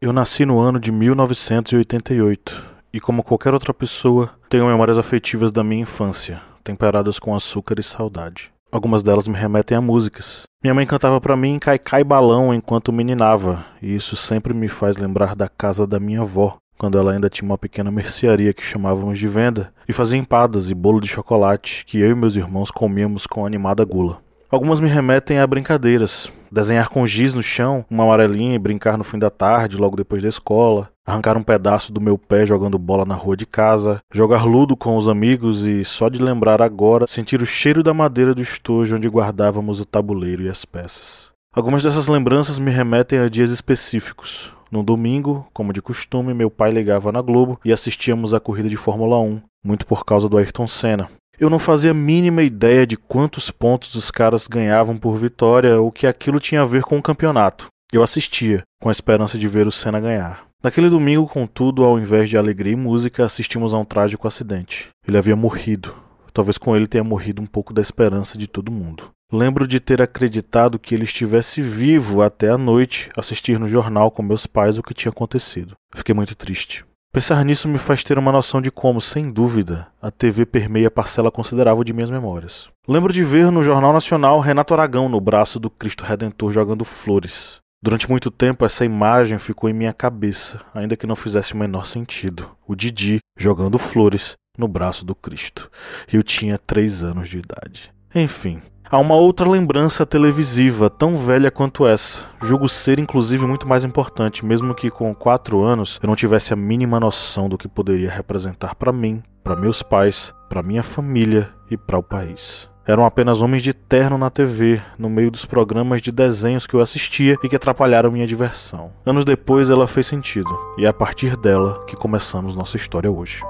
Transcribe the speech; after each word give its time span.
Eu 0.00 0.12
nasci 0.12 0.44
no 0.44 0.58
ano 0.58 0.78
de 0.78 0.90
1988 0.90 2.64
e, 2.92 3.00
como 3.00 3.22
qualquer 3.22 3.54
outra 3.54 3.72
pessoa, 3.72 4.30
tenho 4.50 4.66
memórias 4.66 4.98
afetivas 4.98 5.52
da 5.52 5.62
minha 5.62 5.82
infância, 5.82 6.42
temperadas 6.62 7.18
com 7.18 7.34
açúcar 7.34 7.78
e 7.78 7.82
saudade. 7.82 8.52
Algumas 8.72 9.02
delas 9.04 9.28
me 9.28 9.38
remetem 9.38 9.76
a 9.76 9.80
músicas. 9.80 10.42
Minha 10.62 10.74
mãe 10.74 10.84
cantava 10.84 11.20
para 11.20 11.36
mim 11.36 11.60
Caicai 11.60 12.02
Balão 12.02 12.52
enquanto 12.52 12.92
meninava, 12.92 13.64
e 13.80 13.94
isso 13.94 14.16
sempre 14.16 14.52
me 14.52 14.68
faz 14.68 14.96
lembrar 14.96 15.36
da 15.36 15.48
casa 15.48 15.86
da 15.86 16.00
minha 16.00 16.22
avó, 16.22 16.58
quando 16.76 16.98
ela 16.98 17.12
ainda 17.12 17.30
tinha 17.30 17.48
uma 17.48 17.56
pequena 17.56 17.90
mercearia 17.90 18.52
que 18.52 18.64
chamávamos 18.64 19.18
de 19.18 19.28
venda, 19.28 19.72
e 19.88 19.92
fazia 19.92 20.18
empadas 20.18 20.68
e 20.68 20.74
bolo 20.74 21.00
de 21.00 21.08
chocolate 21.08 21.84
que 21.86 22.00
eu 22.00 22.10
e 22.10 22.14
meus 22.14 22.34
irmãos 22.34 22.70
comíamos 22.70 23.26
com 23.26 23.46
animada 23.46 23.84
gula. 23.84 24.23
Algumas 24.54 24.78
me 24.78 24.88
remetem 24.88 25.40
a 25.40 25.46
brincadeiras. 25.48 26.30
Desenhar 26.48 26.88
com 26.88 27.04
giz 27.04 27.34
no 27.34 27.42
chão, 27.42 27.84
uma 27.90 28.04
amarelinha 28.04 28.54
e 28.54 28.58
brincar 28.58 28.96
no 28.96 29.02
fim 29.02 29.18
da 29.18 29.28
tarde, 29.28 29.76
logo 29.76 29.96
depois 29.96 30.22
da 30.22 30.28
escola. 30.28 30.88
Arrancar 31.04 31.36
um 31.36 31.42
pedaço 31.42 31.92
do 31.92 32.00
meu 32.00 32.16
pé 32.16 32.46
jogando 32.46 32.78
bola 32.78 33.04
na 33.04 33.16
rua 33.16 33.36
de 33.36 33.46
casa. 33.46 33.98
Jogar 34.12 34.44
ludo 34.44 34.76
com 34.76 34.96
os 34.96 35.08
amigos 35.08 35.66
e, 35.66 35.84
só 35.84 36.08
de 36.08 36.22
lembrar 36.22 36.62
agora, 36.62 37.08
sentir 37.08 37.42
o 37.42 37.46
cheiro 37.46 37.82
da 37.82 37.92
madeira 37.92 38.32
do 38.32 38.40
estojo 38.40 38.94
onde 38.94 39.08
guardávamos 39.08 39.80
o 39.80 39.84
tabuleiro 39.84 40.44
e 40.44 40.48
as 40.48 40.64
peças. 40.64 41.32
Algumas 41.52 41.82
dessas 41.82 42.06
lembranças 42.06 42.56
me 42.60 42.70
remetem 42.70 43.18
a 43.18 43.28
dias 43.28 43.50
específicos. 43.50 44.52
No 44.70 44.84
domingo, 44.84 45.48
como 45.52 45.72
de 45.72 45.82
costume, 45.82 46.32
meu 46.32 46.48
pai 46.48 46.70
ligava 46.70 47.10
na 47.10 47.20
Globo 47.20 47.58
e 47.64 47.72
assistíamos 47.72 48.32
a 48.32 48.38
corrida 48.38 48.68
de 48.68 48.76
Fórmula 48.76 49.18
1, 49.18 49.42
muito 49.64 49.84
por 49.84 50.04
causa 50.04 50.28
do 50.28 50.38
Ayrton 50.38 50.68
Senna. 50.68 51.08
Eu 51.38 51.50
não 51.50 51.58
fazia 51.58 51.90
a 51.90 51.94
mínima 51.94 52.42
ideia 52.42 52.86
de 52.86 52.96
quantos 52.96 53.50
pontos 53.50 53.94
os 53.94 54.10
caras 54.10 54.46
ganhavam 54.46 54.96
por 54.96 55.16
vitória 55.16 55.80
ou 55.80 55.90
que 55.90 56.06
aquilo 56.06 56.38
tinha 56.38 56.62
a 56.62 56.66
ver 56.66 56.82
com 56.82 56.96
o 56.96 57.02
campeonato. 57.02 57.66
Eu 57.92 58.02
assistia, 58.02 58.62
com 58.80 58.88
a 58.88 58.92
esperança 58.92 59.36
de 59.36 59.48
ver 59.48 59.66
o 59.66 59.72
Senna 59.72 60.00
ganhar. 60.00 60.46
Naquele 60.62 60.88
domingo, 60.88 61.28
contudo, 61.28 61.84
ao 61.84 61.98
invés 61.98 62.30
de 62.30 62.38
alegria 62.38 62.72
e 62.72 62.76
música, 62.76 63.24
assistimos 63.24 63.74
a 63.74 63.78
um 63.78 63.84
trágico 63.84 64.26
acidente. 64.26 64.88
Ele 65.06 65.18
havia 65.18 65.36
morrido. 65.36 65.94
Talvez 66.32 66.56
com 66.56 66.74
ele 66.74 66.86
tenha 66.86 67.04
morrido 67.04 67.42
um 67.42 67.46
pouco 67.46 67.72
da 67.72 67.82
esperança 67.82 68.38
de 68.38 68.46
todo 68.46 68.72
mundo. 68.72 69.10
Lembro 69.32 69.66
de 69.66 69.80
ter 69.80 70.00
acreditado 70.00 70.78
que 70.78 70.94
ele 70.94 71.04
estivesse 71.04 71.60
vivo 71.60 72.22
até 72.22 72.48
a 72.48 72.58
noite, 72.58 73.10
assistir 73.16 73.58
no 73.58 73.68
jornal 73.68 74.10
com 74.10 74.22
meus 74.22 74.46
pais 74.46 74.78
o 74.78 74.82
que 74.82 74.94
tinha 74.94 75.10
acontecido. 75.10 75.74
Fiquei 75.94 76.14
muito 76.14 76.34
triste. 76.34 76.84
Pensar 77.14 77.44
nisso 77.44 77.68
me 77.68 77.78
faz 77.78 78.02
ter 78.02 78.18
uma 78.18 78.32
noção 78.32 78.60
de 78.60 78.72
como, 78.72 79.00
sem 79.00 79.30
dúvida, 79.30 79.86
a 80.02 80.10
TV 80.10 80.44
permeia 80.44 80.90
parcela 80.90 81.30
considerável 81.30 81.84
de 81.84 81.92
minhas 81.92 82.10
memórias. 82.10 82.68
Lembro 82.88 83.12
de 83.12 83.22
ver 83.22 83.52
no 83.52 83.62
Jornal 83.62 83.92
Nacional 83.92 84.40
Renato 84.40 84.74
Aragão 84.74 85.08
no 85.08 85.20
braço 85.20 85.60
do 85.60 85.70
Cristo 85.70 86.02
Redentor 86.02 86.50
jogando 86.50 86.84
flores. 86.84 87.60
Durante 87.80 88.10
muito 88.10 88.32
tempo 88.32 88.64
essa 88.64 88.84
imagem 88.84 89.38
ficou 89.38 89.70
em 89.70 89.72
minha 89.72 89.92
cabeça, 89.92 90.60
ainda 90.74 90.96
que 90.96 91.06
não 91.06 91.14
fizesse 91.14 91.54
o 91.54 91.56
menor 91.56 91.86
sentido. 91.86 92.50
O 92.66 92.74
Didi 92.74 93.20
jogando 93.38 93.78
flores 93.78 94.34
no 94.58 94.66
braço 94.66 95.04
do 95.04 95.14
Cristo. 95.14 95.70
Eu 96.12 96.20
tinha 96.20 96.58
três 96.58 97.04
anos 97.04 97.28
de 97.28 97.38
idade. 97.38 97.92
Enfim, 98.14 98.60
Há 98.90 98.98
uma 98.98 99.16
outra 99.16 99.48
lembrança 99.48 100.06
televisiva, 100.06 100.88
tão 100.88 101.16
velha 101.16 101.50
quanto 101.50 101.84
essa. 101.84 102.22
Julgo 102.40 102.68
ser, 102.68 103.00
inclusive, 103.00 103.44
muito 103.44 103.66
mais 103.66 103.82
importante, 103.82 104.44
mesmo 104.44 104.74
que 104.74 104.88
com 104.88 105.12
quatro 105.12 105.64
anos 105.64 105.98
eu 106.00 106.06
não 106.06 106.14
tivesse 106.14 106.52
a 106.52 106.56
mínima 106.56 107.00
noção 107.00 107.48
do 107.48 107.58
que 107.58 107.66
poderia 107.66 108.08
representar 108.08 108.74
para 108.76 108.92
mim, 108.92 109.20
para 109.42 109.56
meus 109.56 109.82
pais, 109.82 110.32
para 110.48 110.62
minha 110.62 110.82
família 110.82 111.50
e 111.68 111.76
para 111.76 111.98
o 111.98 112.04
país. 112.04 112.68
Eram 112.86 113.06
apenas 113.06 113.40
homens 113.40 113.62
de 113.62 113.72
terno 113.72 114.18
na 114.18 114.30
TV, 114.30 114.80
no 114.98 115.08
meio 115.08 115.30
dos 115.30 115.46
programas 115.46 116.02
de 116.02 116.12
desenhos 116.12 116.66
que 116.66 116.74
eu 116.74 116.80
assistia 116.80 117.36
e 117.42 117.48
que 117.48 117.56
atrapalharam 117.56 118.12
minha 118.12 118.26
diversão. 118.26 118.92
Anos 119.04 119.24
depois 119.24 119.70
ela 119.70 119.86
fez 119.86 120.06
sentido, 120.06 120.56
e 120.78 120.84
é 120.84 120.88
a 120.88 120.92
partir 120.92 121.36
dela 121.36 121.82
que 121.86 121.96
começamos 121.96 122.54
nossa 122.54 122.76
história 122.76 123.10
hoje. 123.10 123.42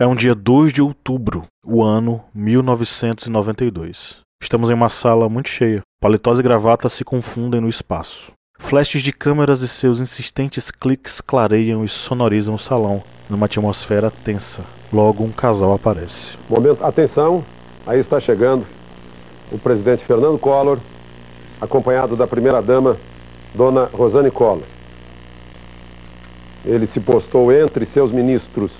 É 0.00 0.06
um 0.06 0.14
dia 0.14 0.34
2 0.34 0.72
de 0.72 0.80
outubro, 0.80 1.44
o 1.62 1.84
ano 1.84 2.24
1992. 2.34 4.20
Estamos 4.42 4.70
em 4.70 4.72
uma 4.72 4.88
sala 4.88 5.28
muito 5.28 5.50
cheia. 5.50 5.82
Paletós 6.00 6.38
e 6.38 6.42
gravatas 6.42 6.94
se 6.94 7.04
confundem 7.04 7.60
no 7.60 7.68
espaço. 7.68 8.32
Flashes 8.58 9.02
de 9.02 9.12
câmeras 9.12 9.60
e 9.60 9.68
seus 9.68 10.00
insistentes 10.00 10.70
cliques 10.70 11.20
clareiam 11.20 11.84
e 11.84 11.88
sonorizam 11.90 12.54
o 12.54 12.58
salão, 12.58 13.02
numa 13.28 13.44
atmosfera 13.44 14.10
tensa. 14.10 14.64
Logo, 14.90 15.22
um 15.22 15.30
casal 15.30 15.74
aparece. 15.74 16.32
Momento, 16.48 16.82
atenção, 16.82 17.44
aí 17.86 18.00
está 18.00 18.18
chegando 18.18 18.64
o 19.52 19.58
presidente 19.58 20.02
Fernando 20.02 20.38
Collor, 20.38 20.78
acompanhado 21.60 22.16
da 22.16 22.26
primeira-dama, 22.26 22.96
dona 23.54 23.84
Rosane 23.92 24.30
Collor. 24.30 24.64
Ele 26.64 26.86
se 26.86 27.00
postou 27.00 27.52
entre 27.52 27.84
seus 27.84 28.10
ministros 28.10 28.72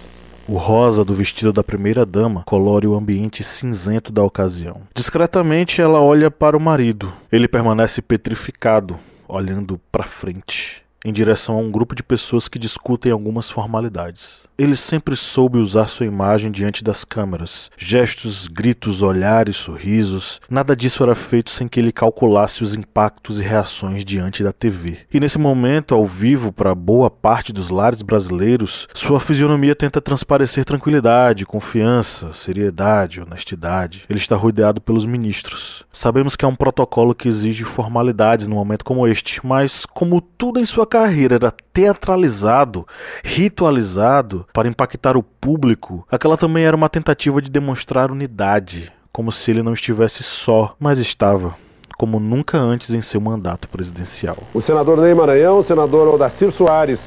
o 0.51 0.57
rosa 0.57 1.05
do 1.05 1.15
vestido 1.15 1.53
da 1.53 1.63
primeira-dama 1.63 2.43
colore 2.45 2.85
o 2.85 2.97
ambiente 2.97 3.45
cinzento 3.45 4.11
da 4.11 4.25
ocasião. 4.25 4.83
Discretamente, 4.97 5.81
ela 5.81 6.01
olha 6.01 6.29
para 6.29 6.57
o 6.57 6.61
marido. 6.61 7.13
Ele 7.31 7.47
permanece 7.47 8.03
petrificado, 8.03 8.99
olhando 9.29 9.81
para 9.93 10.03
frente 10.03 10.83
em 11.05 11.13
direção 11.13 11.57
a 11.57 11.59
um 11.59 11.71
grupo 11.71 11.95
de 11.95 12.03
pessoas 12.03 12.49
que 12.49 12.59
discutem 12.59 13.11
algumas 13.11 13.51
formalidades. 13.51 14.49
Ele 14.59 14.77
sempre 14.77 15.17
soube 15.17 15.57
usar 15.57 15.87
sua 15.87 16.05
imagem 16.05 16.51
diante 16.51 16.85
das 16.85 17.03
câmeras. 17.03 17.71
Gestos, 17.79 18.47
gritos, 18.47 19.01
olhares, 19.01 19.57
sorrisos, 19.57 20.39
nada 20.51 20.77
disso 20.77 21.03
era 21.03 21.15
feito 21.15 21.51
sem 21.51 21.67
que 21.67 21.81
ele 21.81 21.91
calculasse 21.91 22.63
os 22.63 22.75
impactos 22.75 23.41
e 23.41 23.43
reações 23.43 24.05
diante 24.05 24.45
da 24.45 24.53
TV. 24.53 24.99
E 25.13 25.19
nesse 25.19 25.39
momento, 25.39 25.95
ao 25.95 26.05
vivo, 26.05 26.53
para 26.53 26.75
boa 26.75 27.11
parte 27.11 27.55
dos 27.55 27.71
lares 27.71 28.03
brasileiros, 28.03 28.87
sua 28.93 29.19
fisionomia 29.19 29.75
tenta 29.75 30.01
transparecer 30.01 30.67
tranquilidade, 30.67 31.47
confiança, 31.47 32.33
seriedade, 32.35 33.23
honestidade. 33.23 34.05
Ele 34.11 34.19
está 34.19 34.37
rodeado 34.37 34.81
pelos 34.81 35.07
ministros. 35.07 35.85
Sabemos 35.91 36.37
que 36.37 36.45
é 36.45 36.49
um 36.49 36.57
protocolo 36.57 37.15
que 37.15 37.29
exige 37.29 37.65
formalidades 37.65 38.47
num 38.47 38.57
momento 38.57 38.85
como 38.85 39.07
este, 39.07 39.41
mas 39.47 39.87
como 39.87 40.21
tudo 40.21 40.61
em 40.61 40.67
sua 40.67 40.87
carreira 40.91 41.37
era 41.37 41.55
teatralizado, 41.73 42.87
ritualizado 43.23 44.45
para 44.53 44.69
impactar 44.69 45.17
o 45.17 45.23
público, 45.23 46.05
aquela 46.11 46.37
também 46.37 46.65
era 46.65 46.77
uma 46.77 46.89
tentativa 46.89 47.41
de 47.41 47.51
demonstrar 47.51 48.11
unidade, 48.11 48.93
como 49.13 49.31
se 49.31 49.51
ele 49.51 49.63
não 49.63 49.73
estivesse 49.73 50.23
só, 50.23 50.75
mas 50.79 50.99
estava 50.99 51.55
como 51.97 52.19
nunca 52.19 52.57
antes 52.59 52.91
em 52.91 53.03
seu 53.03 53.21
mandato 53.21 53.69
presidencial. 53.69 54.39
O 54.55 54.61
senador 54.63 54.97
Ney 54.99 55.15
Maranhão, 55.15 55.59
o 55.59 55.63
senador 55.63 56.15
Odacir 56.15 56.51
Soares, 56.51 56.99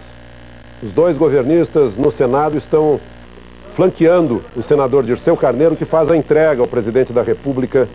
os 0.83 0.91
dois 0.91 1.17
governistas 1.17 1.97
no 1.97 2.11
Senado 2.11 2.57
estão 2.57 2.99
flanqueando 3.75 4.43
o 4.55 4.61
senador 4.61 5.03
Dirceu 5.03 5.35
Carneiro, 5.35 5.75
que 5.75 5.83
faz 5.83 6.11
a 6.11 6.15
entrega 6.15 6.61
ao 6.61 6.67
presidente 6.67 7.11
da 7.11 7.23
República 7.23 7.89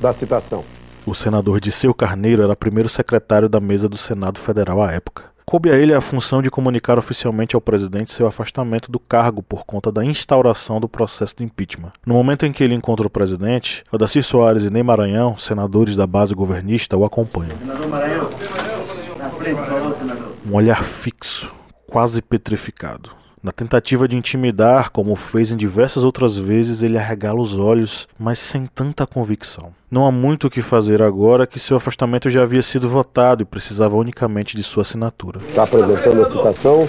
da 0.00 0.14
citação. 0.14 0.64
O 1.06 1.14
senador 1.14 1.60
Disseu 1.60 1.92
Carneiro 1.92 2.42
era 2.42 2.56
primeiro 2.56 2.88
secretário 2.88 3.46
da 3.46 3.60
mesa 3.60 3.86
do 3.88 3.96
Senado 3.96 4.40
Federal 4.40 4.82
à 4.82 4.90
época. 4.90 5.24
Coube 5.44 5.70
a 5.70 5.76
ele 5.76 5.92
a 5.92 6.00
função 6.00 6.40
de 6.40 6.50
comunicar 6.50 6.98
oficialmente 6.98 7.54
ao 7.54 7.60
presidente 7.60 8.10
seu 8.10 8.26
afastamento 8.26 8.90
do 8.90 8.98
cargo 8.98 9.42
por 9.42 9.66
conta 9.66 9.92
da 9.92 10.02
instauração 10.02 10.80
do 10.80 10.88
processo 10.88 11.36
de 11.36 11.44
impeachment. 11.44 11.92
No 12.06 12.14
momento 12.14 12.46
em 12.46 12.52
que 12.52 12.64
ele 12.64 12.74
encontra 12.74 13.06
o 13.06 13.10
presidente, 13.10 13.84
Odacir 13.92 14.24
Soares 14.24 14.64
e 14.64 14.70
Ney 14.70 14.82
Maranhão, 14.82 15.36
senadores 15.36 15.94
da 15.94 16.06
base 16.06 16.34
governista, 16.34 16.96
o 16.96 17.04
acompanham. 17.04 17.56
Um 20.46 20.54
olhar 20.54 20.82
fixo, 20.82 21.52
quase 21.86 22.22
petrificado. 22.22 23.10
Na 23.44 23.52
tentativa 23.52 24.08
de 24.08 24.16
intimidar, 24.16 24.88
como 24.88 25.14
fez 25.14 25.52
em 25.52 25.56
diversas 25.58 26.02
outras 26.02 26.34
vezes, 26.34 26.82
ele 26.82 26.96
arregala 26.96 27.42
os 27.42 27.58
olhos, 27.58 28.08
mas 28.18 28.38
sem 28.38 28.64
tanta 28.64 29.06
convicção. 29.06 29.70
Não 29.90 30.06
há 30.06 30.10
muito 30.10 30.46
o 30.46 30.50
que 30.50 30.62
fazer 30.62 31.02
agora 31.02 31.46
que 31.46 31.60
seu 31.60 31.76
afastamento 31.76 32.30
já 32.30 32.42
havia 32.42 32.62
sido 32.62 32.88
votado 32.88 33.42
e 33.42 33.44
precisava 33.44 33.96
unicamente 33.96 34.56
de 34.56 34.62
sua 34.62 34.80
assinatura. 34.80 35.40
Está 35.46 35.64
apresentando 35.64 36.24
a 36.24 36.30
citação. 36.30 36.88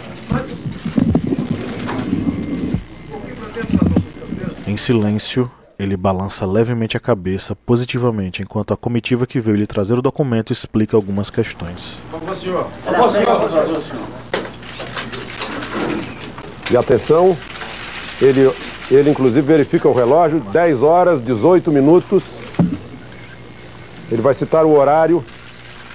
Em 4.66 4.78
silêncio, 4.78 5.52
ele 5.78 5.98
balança 5.98 6.46
levemente 6.46 6.96
a 6.96 7.02
cabeça 7.02 7.54
positivamente, 7.54 8.42
enquanto 8.42 8.74
a 8.74 8.78
comitiva 8.78 9.28
que 9.28 9.42
veio 9.42 9.58
lhe 9.58 9.68
trazer 9.68 9.96
o 9.96 10.02
documento 10.02 10.54
explica 10.54 10.96
algumas 10.96 11.30
questões. 11.30 11.98
Favor, 12.10 12.38
senhor. 12.38 12.68
Favor, 12.86 13.12
senhor. 13.12 13.26
Favor, 13.26 13.82
senhor. 13.82 14.15
E 16.70 16.76
atenção, 16.76 17.38
ele, 18.22 18.52
ele 18.90 19.10
inclusive 19.10 19.42
verifica 19.42 19.88
o 19.88 19.94
relógio, 19.94 20.40
10 20.40 20.82
horas, 20.82 21.24
18 21.24 21.72
minutos. 21.72 22.24
Ele 24.12 24.22
vai 24.22 24.34
citar 24.34 24.66
o 24.66 24.78
horário, 24.78 25.24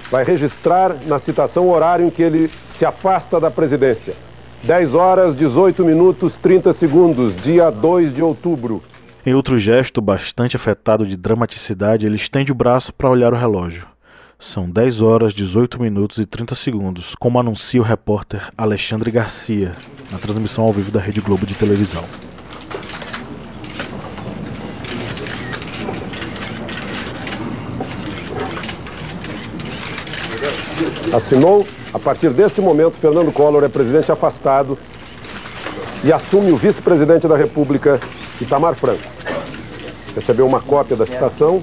vai 0.09 0.23
registrar 0.23 0.95
na 1.05 1.19
citação 1.19 1.67
o 1.67 1.73
horário 1.73 2.05
em 2.05 2.09
que 2.09 2.21
ele 2.21 2.51
se 2.77 2.85
afasta 2.85 3.39
da 3.39 3.51
presidência. 3.51 4.13
10 4.63 4.93
horas, 4.93 5.35
18 5.35 5.83
minutos, 5.83 6.35
30 6.37 6.73
segundos, 6.73 7.35
dia 7.41 7.69
2 7.69 8.13
de 8.13 8.21
outubro. 8.21 8.81
Em 9.25 9.33
outro 9.33 9.57
gesto 9.57 10.01
bastante 10.01 10.55
afetado 10.55 11.05
de 11.05 11.17
dramaticidade, 11.17 12.05
ele 12.05 12.15
estende 12.15 12.51
o 12.51 12.55
braço 12.55 12.93
para 12.93 13.09
olhar 13.09 13.33
o 13.33 13.37
relógio. 13.37 13.90
São 14.43 14.67
10 14.67 15.03
horas, 15.03 15.33
18 15.33 15.79
minutos 15.79 16.17
e 16.17 16.25
30 16.25 16.55
segundos, 16.55 17.13
como 17.13 17.39
anuncia 17.39 17.79
o 17.79 17.83
repórter 17.83 18.51
Alexandre 18.57 19.11
Garcia, 19.11 19.75
na 20.11 20.17
transmissão 20.17 20.63
ao 20.63 20.73
vivo 20.73 20.89
da 20.89 20.99
Rede 20.99 21.21
Globo 21.21 21.45
de 21.45 21.53
televisão. 21.53 22.03
Assinou, 31.13 31.67
a 31.93 31.99
partir 31.99 32.31
deste 32.31 32.59
momento, 32.61 32.93
Fernando 32.93 33.31
Collor 33.31 33.63
é 33.63 33.69
presidente 33.69 34.11
afastado 34.11 34.75
e 36.03 36.11
assume 36.11 36.51
o 36.51 36.57
vice-presidente 36.57 37.27
da 37.27 37.37
República, 37.37 37.99
Itamar 38.41 38.73
Franco. 38.73 39.03
Recebeu 40.15 40.47
uma 40.47 40.59
cópia 40.59 40.97
da 40.97 41.05
citação 41.05 41.61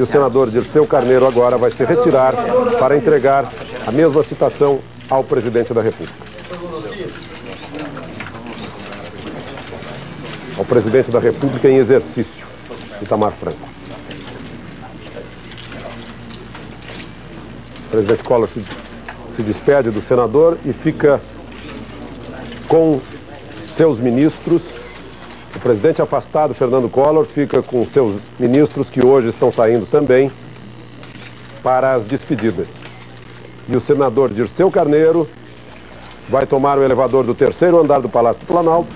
e 0.00 0.02
o 0.02 0.06
senador 0.06 0.50
Dirceu 0.50 0.86
Carneiro 0.86 1.26
agora 1.26 1.58
vai 1.58 1.70
se 1.70 1.84
retirar 1.84 2.34
para 2.78 2.96
entregar 2.96 3.52
a 3.86 3.92
mesma 3.92 4.24
citação 4.24 4.80
ao 5.10 5.22
presidente 5.22 5.74
da 5.74 5.82
República. 5.82 6.24
Ao 10.56 10.64
presidente 10.64 11.10
da 11.10 11.20
República 11.20 11.68
em 11.68 11.76
exercício, 11.76 12.46
Itamar 13.02 13.32
Franco. 13.32 13.68
O 17.84 17.90
presidente 17.90 18.22
Collor 18.22 18.48
se, 18.48 18.64
se 19.36 19.42
despede 19.42 19.90
do 19.90 20.00
senador 20.00 20.56
e 20.64 20.72
fica 20.72 21.20
com 22.66 23.02
seus 23.76 23.98
ministros 23.98 24.62
o 25.54 25.60
presidente 25.60 26.00
afastado, 26.00 26.54
Fernando 26.54 26.88
Collor, 26.88 27.24
fica 27.24 27.62
com 27.62 27.86
seus 27.86 28.20
ministros 28.38 28.88
que 28.88 29.04
hoje 29.04 29.28
estão 29.28 29.52
saindo 29.52 29.84
também 29.86 30.30
para 31.62 31.94
as 31.94 32.04
despedidas. 32.04 32.68
E 33.68 33.76
o 33.76 33.80
senador 33.80 34.32
Dirceu 34.32 34.70
Carneiro 34.70 35.28
vai 36.28 36.46
tomar 36.46 36.78
o 36.78 36.84
elevador 36.84 37.24
do 37.24 37.34
terceiro 37.34 37.78
andar 37.78 38.00
do 38.00 38.08
Palácio 38.08 38.40
do 38.40 38.46
Planalto, 38.46 38.88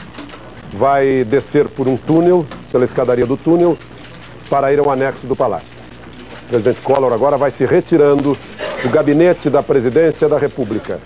vai 0.73 1.25
descer 1.25 1.69
por 1.69 1.89
um 1.89 1.97
túnel, 1.97 2.47
pela 2.71 2.85
escadaria 2.85 3.27
do 3.27 3.37
túnel, 3.37 3.77
para 4.49 4.73
ir 4.73 4.79
ao 4.79 4.91
anexo 4.91 5.27
do 5.27 5.35
Palácio. 5.35 5.69
O 6.45 6.49
presidente 6.49 6.81
Collor 6.81 7.13
agora 7.13 7.37
vai 7.37 7.51
se 7.51 7.65
retirando 7.65 8.37
do 8.83 8.89
gabinete 8.91 9.51
da 9.51 9.63
presidência 9.63 10.29
da 10.29 10.39
República. 10.39 11.01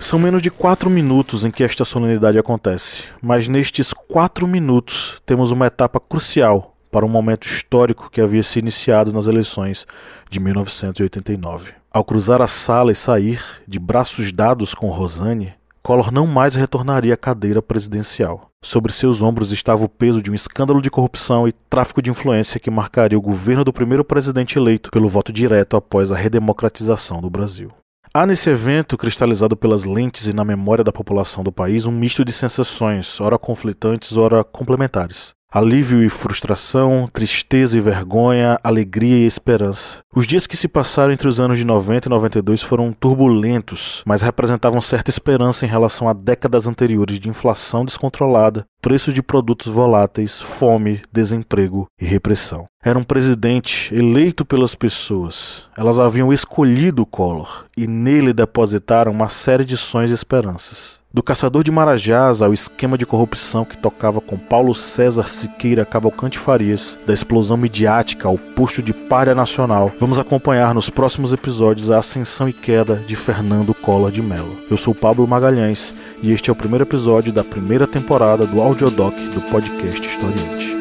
São 0.00 0.18
menos 0.18 0.40
de 0.40 0.50
quatro 0.50 0.88
minutos 0.88 1.44
em 1.44 1.50
que 1.50 1.64
esta 1.64 1.84
solenidade 1.84 2.38
acontece, 2.38 3.04
mas 3.20 3.48
nestes 3.48 3.92
quatro 3.92 4.46
minutos 4.46 5.20
temos 5.26 5.50
uma 5.50 5.66
etapa 5.66 6.00
crucial 6.00 6.76
para 6.90 7.04
um 7.04 7.08
momento 7.08 7.46
histórico 7.46 8.08
que 8.10 8.20
havia 8.20 8.42
se 8.42 8.58
iniciado 8.58 9.12
nas 9.12 9.26
eleições 9.26 9.86
de 10.30 10.40
1989. 10.40 11.72
Ao 11.92 12.04
cruzar 12.04 12.40
a 12.40 12.46
sala 12.46 12.92
e 12.92 12.94
sair, 12.94 13.42
de 13.66 13.78
braços 13.78 14.32
dados 14.32 14.72
com 14.72 14.88
Rosane, 14.88 15.54
Collor 15.82 16.12
não 16.12 16.26
mais 16.26 16.54
retornaria 16.54 17.14
à 17.14 17.16
cadeira 17.16 17.62
presidencial. 17.62 18.50
Sobre 18.62 18.92
seus 18.92 19.22
ombros 19.22 19.52
estava 19.52 19.84
o 19.84 19.88
peso 19.88 20.20
de 20.20 20.30
um 20.30 20.34
escândalo 20.34 20.82
de 20.82 20.90
corrupção 20.90 21.48
e 21.48 21.52
tráfico 21.52 22.02
de 22.02 22.10
influência 22.10 22.60
que 22.60 22.70
marcaria 22.70 23.16
o 23.16 23.22
governo 23.22 23.64
do 23.64 23.72
primeiro 23.72 24.04
presidente 24.04 24.58
eleito 24.58 24.90
pelo 24.90 25.08
voto 25.08 25.32
direto 25.32 25.76
após 25.76 26.12
a 26.12 26.16
redemocratização 26.16 27.20
do 27.20 27.30
Brasil. 27.30 27.72
Há 28.18 28.26
nesse 28.26 28.50
evento, 28.50 28.98
cristalizado 28.98 29.56
pelas 29.56 29.84
lentes 29.84 30.26
e 30.26 30.32
na 30.32 30.44
memória 30.44 30.82
da 30.82 30.90
população 30.90 31.44
do 31.44 31.52
país, 31.52 31.86
um 31.86 31.92
misto 31.92 32.24
de 32.24 32.32
sensações, 32.32 33.20
ora 33.20 33.38
conflitantes, 33.38 34.16
ora 34.16 34.42
complementares. 34.42 35.37
Alívio 35.50 36.04
e 36.04 36.10
frustração, 36.10 37.08
tristeza 37.10 37.74
e 37.74 37.80
vergonha, 37.80 38.60
alegria 38.62 39.16
e 39.16 39.26
esperança. 39.26 40.00
Os 40.14 40.26
dias 40.26 40.46
que 40.46 40.58
se 40.58 40.68
passaram 40.68 41.10
entre 41.10 41.26
os 41.26 41.40
anos 41.40 41.56
de 41.56 41.64
90 41.64 42.06
e 42.06 42.10
92 42.10 42.60
foram 42.60 42.92
turbulentos, 42.92 44.02
mas 44.04 44.20
representavam 44.20 44.78
certa 44.82 45.08
esperança 45.08 45.64
em 45.64 45.68
relação 45.68 46.06
a 46.06 46.12
décadas 46.12 46.66
anteriores 46.66 47.18
de 47.18 47.30
inflação 47.30 47.82
descontrolada, 47.82 48.66
preços 48.82 49.14
de 49.14 49.22
produtos 49.22 49.72
voláteis, 49.72 50.38
fome, 50.38 51.00
desemprego 51.10 51.86
e 51.98 52.04
repressão. 52.04 52.66
Era 52.84 52.98
um 52.98 53.02
presidente 53.02 53.94
eleito 53.94 54.44
pelas 54.44 54.74
pessoas. 54.74 55.64
Elas 55.78 55.98
haviam 55.98 56.30
escolhido 56.30 57.06
Collor 57.06 57.64
e 57.74 57.86
nele 57.86 58.34
depositaram 58.34 59.12
uma 59.12 59.28
série 59.28 59.64
de 59.64 59.78
sonhos 59.78 60.10
e 60.10 60.14
esperanças. 60.14 60.98
Do 61.18 61.22
caçador 61.24 61.64
de 61.64 61.70
Marajás 61.72 62.40
ao 62.40 62.54
esquema 62.54 62.96
de 62.96 63.04
corrupção 63.04 63.64
que 63.64 63.76
tocava 63.76 64.20
com 64.20 64.38
Paulo 64.38 64.72
César 64.72 65.26
Siqueira 65.26 65.84
Cavalcante 65.84 66.38
Farias, 66.38 66.96
da 67.04 67.12
explosão 67.12 67.56
midiática 67.56 68.28
ao 68.28 68.38
posto 68.38 68.80
de 68.80 68.92
párea 68.92 69.34
nacional, 69.34 69.90
vamos 69.98 70.16
acompanhar 70.16 70.72
nos 70.72 70.88
próximos 70.88 71.32
episódios 71.32 71.90
a 71.90 71.98
ascensão 71.98 72.48
e 72.48 72.52
queda 72.52 73.02
de 73.04 73.16
Fernando 73.16 73.74
Collor 73.74 74.12
de 74.12 74.22
Mello. 74.22 74.58
Eu 74.70 74.76
sou 74.76 74.94
Pablo 74.94 75.26
Magalhães 75.26 75.92
e 76.22 76.30
este 76.30 76.50
é 76.50 76.52
o 76.52 76.56
primeiro 76.56 76.84
episódio 76.84 77.32
da 77.32 77.42
primeira 77.42 77.84
temporada 77.84 78.46
do 78.46 78.62
Audiodoc 78.62 79.18
do 79.34 79.40
podcast 79.50 80.00
Historiante. 80.06 80.77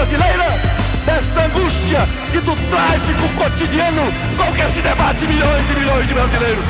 Brasileira 0.00 0.46
desta 1.04 1.44
angústia 1.44 2.08
e 2.32 2.38
do 2.40 2.56
trágico 2.70 3.28
cotidiano 3.36 4.02
com 4.38 4.52
que 4.54 4.74
se 4.74 4.80
debate 4.80 5.26
milhões 5.26 5.70
e 5.70 5.74
milhões 5.74 6.08
de 6.08 6.14
brasileiros. 6.14 6.66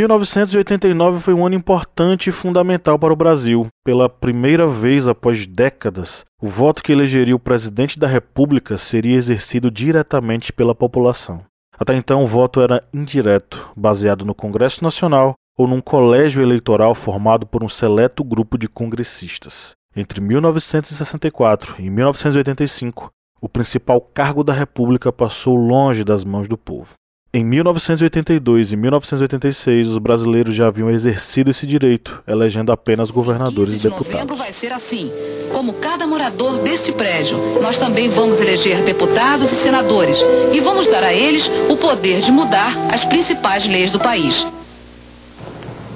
1989 0.00 1.20
foi 1.20 1.34
um 1.34 1.44
ano 1.44 1.54
importante 1.54 2.30
e 2.30 2.32
fundamental 2.32 2.98
para 2.98 3.12
o 3.12 3.16
Brasil. 3.16 3.66
Pela 3.84 4.08
primeira 4.08 4.66
vez 4.66 5.06
após 5.06 5.46
décadas, 5.46 6.24
o 6.40 6.48
voto 6.48 6.82
que 6.82 6.90
elegeria 6.90 7.36
o 7.36 7.40
presidente 7.40 7.98
da 7.98 8.06
República 8.06 8.78
seria 8.78 9.16
exercido 9.16 9.70
diretamente 9.70 10.54
pela 10.54 10.74
população. 10.74 11.42
Até 11.78 11.94
então, 11.94 12.24
o 12.24 12.26
voto 12.26 12.62
era 12.62 12.82
indireto, 12.94 13.68
baseado 13.76 14.24
no 14.24 14.34
Congresso 14.34 14.82
Nacional 14.82 15.34
ou 15.58 15.68
num 15.68 15.82
colégio 15.82 16.42
eleitoral 16.42 16.94
formado 16.94 17.46
por 17.46 17.62
um 17.62 17.68
seleto 17.68 18.24
grupo 18.24 18.56
de 18.56 18.68
congressistas. 18.68 19.72
Entre 19.94 20.18
1964 20.18 21.74
e 21.78 21.90
1985, 21.90 23.10
o 23.38 23.48
principal 23.50 24.00
cargo 24.00 24.42
da 24.42 24.54
República 24.54 25.12
passou 25.12 25.56
longe 25.56 26.04
das 26.04 26.24
mãos 26.24 26.48
do 26.48 26.56
povo. 26.56 26.94
Em 27.32 27.44
1982 27.44 28.72
e 28.72 28.76
1986, 28.76 29.86
os 29.86 29.98
brasileiros 29.98 30.52
já 30.52 30.66
haviam 30.66 30.90
exercido 30.90 31.52
esse 31.52 31.64
direito, 31.64 32.20
elegendo 32.26 32.72
apenas 32.72 33.08
governadores 33.08 33.74
e 33.74 33.78
deputados. 33.78 34.12
novembro 34.12 34.34
vai 34.34 34.52
ser 34.52 34.72
assim. 34.72 35.12
Como 35.52 35.74
cada 35.74 36.08
morador 36.08 36.58
deste 36.58 36.90
prédio, 36.90 37.38
nós 37.62 37.78
também 37.78 38.08
vamos 38.08 38.40
eleger 38.40 38.82
deputados 38.82 39.44
e 39.44 39.54
senadores 39.54 40.16
e 40.52 40.58
vamos 40.58 40.88
dar 40.88 41.04
a 41.04 41.14
eles 41.14 41.48
o 41.68 41.76
poder 41.76 42.20
de 42.20 42.32
mudar 42.32 42.72
as 42.92 43.04
principais 43.04 43.64
leis 43.64 43.92
do 43.92 44.00
país. 44.00 44.44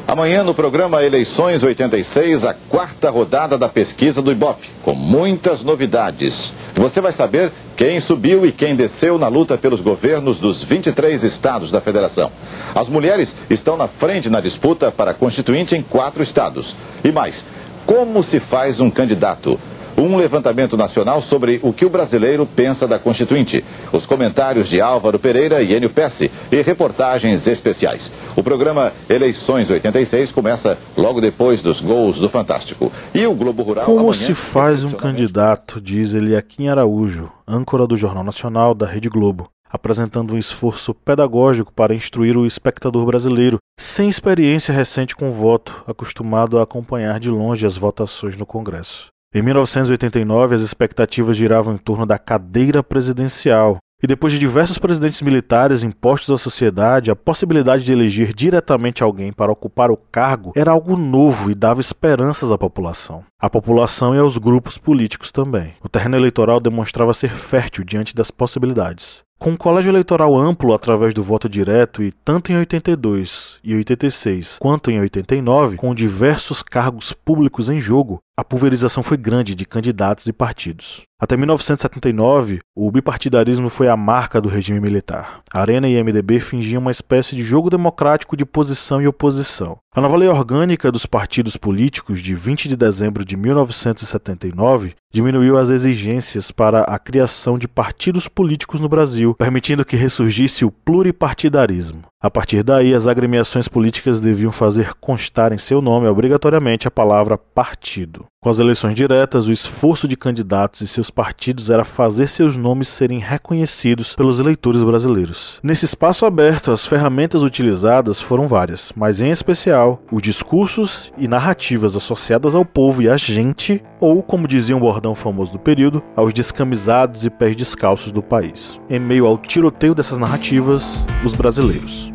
Amanhã 0.07 0.45
no 0.45 0.55
programa 0.55 1.03
Eleições 1.03 1.65
86, 1.65 2.45
a 2.45 2.55
quarta 2.69 3.09
rodada 3.09 3.57
da 3.57 3.71
pesquisa 3.71 4.21
do 4.21 4.31
Ibope, 4.31 4.69
com 4.83 4.95
muitas 4.95 5.63
novidades. 5.63 6.53
Você 6.75 7.01
vai 7.01 7.11
saber 7.11 7.51
quem 7.75 7.99
subiu 8.01 8.45
e 8.45 8.53
quem 8.53 8.77
desceu 8.77 9.19
na 9.19 9.29
luta 9.29 9.57
pelos 9.57 9.81
governos 9.81 10.39
dos 10.39 10.63
23 10.63 11.25
estados 11.25 11.71
da 11.71 11.81
federação. 11.81 12.31
As 12.75 12.87
mulheres 12.87 13.35
estão 13.49 13.79
na 13.79 13.89
frente 13.89 14.29
na 14.29 14.43
disputa 14.43 14.93
para 14.93 15.15
constituinte 15.15 15.75
em 15.75 15.83
quatro 15.83 16.23
estados. 16.23 16.77
E 17.03 17.11
mais, 17.11 17.43
como 17.87 18.23
se 18.23 18.41
faz 18.41 18.81
um 18.81 18.91
candidato? 18.91 19.59
Um 20.05 20.17
levantamento 20.17 20.77
nacional 20.77 21.23
sobre 21.23 21.59
o 21.63 21.73
que 21.73 21.87
o 21.87 21.91
brasileiro 21.91 22.47
pensa 22.47 22.87
da 22.87 22.99
Constituinte, 22.99 23.65
os 23.93 24.05
comentários 24.05 24.69
de 24.69 24.81
Álvaro 24.81 25.19
Pereira 25.19 25.63
e 25.63 25.75
Enio 25.75 25.89
Pesce 25.89 26.31
e 26.53 26.61
reportagens 26.61 27.47
especiais. 27.47 28.13
O 28.37 28.43
programa 28.43 28.93
Eleições 29.09 29.71
86 29.71 30.31
começa 30.31 30.77
logo 30.97 31.21
depois 31.21 31.63
dos 31.63 31.81
gols 31.81 32.21
do 32.21 32.29
Fantástico. 32.29 32.93
E 33.15 33.27
o 33.27 33.35
Globo 33.35 33.63
Rural. 33.63 33.87
Como 33.87 34.13
se 34.13 34.35
faz 34.35 34.85
um 34.85 34.91
candidato, 34.93 35.81
diz 35.81 36.13
Eliakim 36.13 36.69
Araújo, 36.69 37.31
âncora 37.49 37.87
do 37.87 37.97
Jornal 37.97 38.25
Nacional 38.25 38.75
da 38.75 38.87
Rede 38.87 39.09
Globo 39.09 39.49
apresentando 39.75 40.35
um 40.35 40.39
esforço 40.39 40.95
pedagógico 40.95 41.73
para 41.73 41.97
instruir 41.97 42.37
o 42.37 42.47
espectador 42.47 43.05
brasileiro, 43.05 43.59
sem 43.77 44.09
experiência 44.09 44.73
recente 44.73 45.17
com 45.17 45.31
o 45.31 45.33
voto, 45.33 45.83
acostumado 45.85 46.61
a 46.61 46.63
acompanhar 46.63 47.19
de 47.19 47.29
longe 47.29 47.67
as 47.67 47.77
votações 47.77 48.37
no 48.37 48.47
Congresso. 48.47 49.13
Em 49.35 49.43
1989, 49.43 50.55
as 50.55 50.61
expectativas 50.61 51.37
giravam 51.37 51.75
em 51.75 51.76
torno 51.76 52.07
da 52.07 52.17
cadeira 52.17 52.85
presidencial, 52.85 53.79
e 54.00 54.07
depois 54.07 54.33
de 54.33 54.38
diversos 54.38 54.79
presidentes 54.79 55.23
militares 55.23 55.83
impostos 55.83 56.31
à 56.31 56.38
sociedade, 56.38 57.11
a 57.11 57.17
possibilidade 57.17 57.85
de 57.85 57.91
eleger 57.91 58.33
diretamente 58.33 59.03
alguém 59.03 59.33
para 59.33 59.50
ocupar 59.50 59.91
o 59.91 59.97
cargo 59.97 60.53
era 60.55 60.71
algo 60.71 60.97
novo 60.97 61.50
e 61.50 61.55
dava 61.55 61.81
esperanças 61.81 62.53
à 62.53 62.59
população. 62.59 63.25
A 63.41 63.50
população 63.50 64.14
e 64.14 64.19
aos 64.19 64.38
grupos 64.38 64.79
políticos 64.79 65.33
também. 65.33 65.73
O 65.83 65.88
terreno 65.88 66.17
eleitoral 66.17 66.61
demonstrava 66.61 67.12
ser 67.12 67.35
fértil 67.35 67.83
diante 67.83 68.14
das 68.14 68.31
possibilidades. 68.31 69.25
Com 69.37 69.50
um 69.50 69.57
colégio 69.57 69.91
eleitoral 69.91 70.37
amplo 70.37 70.73
através 70.73 71.12
do 71.12 71.23
voto 71.23 71.49
direto 71.49 72.03
e 72.03 72.12
tanto 72.12 72.53
em 72.53 72.57
82 72.57 73.59
e 73.64 73.75
86 73.75 74.59
quanto 74.59 74.91
em 74.91 75.00
89, 75.00 75.76
com 75.76 75.95
diversos 75.95 76.62
cargos 76.62 77.12
públicos 77.12 77.69
em 77.69 77.81
jogo, 77.81 78.21
a 78.37 78.43
pulverização 78.43 79.03
foi 79.03 79.17
grande 79.17 79.55
de 79.55 79.64
candidatos 79.64 80.26
e 80.26 80.33
partidos. 80.33 81.03
Até 81.21 81.37
1979, 81.37 82.59
o 82.75 82.91
bipartidarismo 82.91 83.71
foi 83.71 83.88
a 83.88 83.97
marca 83.97 84.41
do 84.41 84.49
regime 84.49 84.81
militar. 84.81 85.41
Arena 85.53 85.88
e 85.88 86.03
MDB 86.03 86.41
fingiam 86.41 86.83
uma 86.83 86.91
espécie 86.91 87.37
de 87.37 87.43
jogo 87.43 87.71
democrático 87.71 88.37
de 88.37 88.45
posição 88.45 89.00
e 89.00 89.07
oposição. 89.07 89.79
A 89.95 90.00
nova 90.00 90.17
lei 90.17 90.29
orgânica 90.29 90.91
dos 90.91 91.07
partidos 91.07 91.57
políticos 91.57 92.21
de 92.21 92.35
20 92.35 92.69
de 92.69 92.76
dezembro 92.76 93.25
de 93.25 93.37
1979 93.37 94.97
diminuiu 95.12 95.57
as 95.57 95.71
exigências 95.71 96.50
para 96.50 96.83
a 96.83 96.99
criação 96.99 97.57
de 97.57 97.69
partidos 97.69 98.26
políticos 98.26 98.81
no 98.81 98.88
Brasil, 98.88 99.35
permitindo 99.37 99.85
que 99.85 99.95
ressurgisse 99.95 100.64
o 100.64 100.73
pluripartidarismo. 100.73 102.03
A 102.25 102.31
partir 102.31 102.62
daí, 102.62 102.95
as 102.95 103.07
agremiações 103.07 103.69
políticas 103.69 104.19
deviam 104.19 104.50
fazer 104.50 104.95
constar 104.95 105.52
em 105.52 105.59
seu 105.59 105.83
nome 105.83 106.09
obrigatoriamente 106.09 106.88
a 106.88 106.90
palavra 106.90 107.37
partido. 107.37 108.25
Com 108.45 108.51
as 108.51 108.59
eleições 108.59 108.95
diretas, 108.95 109.47
o 109.47 109.53
esforço 109.53 110.07
de 110.07 110.19
candidatos 110.19 110.83
e 110.83 110.87
seus 110.87 111.09
partidos 111.09 111.71
era 111.71 111.83
fazer 111.83 112.29
seus 112.29 112.57
nomes 112.57 112.89
serem 112.91 113.19
reconhecidos 113.19 114.15
pelos 114.15 114.39
eleitores 114.39 114.85
brasileiros. 114.85 115.59
Nesse 115.63 115.87
espaço 115.87 116.27
aberto, 116.27 116.71
as 116.71 116.85
ferramentas 116.85 117.43
utilizadas 117.43 118.21
foram 118.21 118.47
várias, 118.47 118.93
mas 118.95 119.23
em 119.23 119.31
especial 119.31 120.03
os 120.13 120.21
discursos 120.21 121.11
e 121.17 121.27
narrativas 121.27 121.97
associadas 121.97 122.55
ao 122.55 122.67
povo 122.67 123.01
e 123.01 123.09
à 123.09 123.17
gente, 123.17 123.83
ou, 123.99 124.23
como 124.23 124.47
dizia 124.47 124.77
um 124.77 124.81
bordão 124.81 125.15
famoso 125.15 125.51
do 125.51 125.59
período, 125.59 126.03
aos 126.15 126.35
descamisados 126.35 127.25
e 127.25 127.31
pés 127.31 127.57
descalços 127.57 128.13
do 128.13 128.23
país. 128.23 128.79
Em 128.91 128.99
meio 128.99 129.25
ao 129.25 129.39
tiroteio 129.39 129.95
dessas 129.95 130.19
narrativas, 130.19 131.03
os 131.25 131.33
brasileiros. 131.33 132.13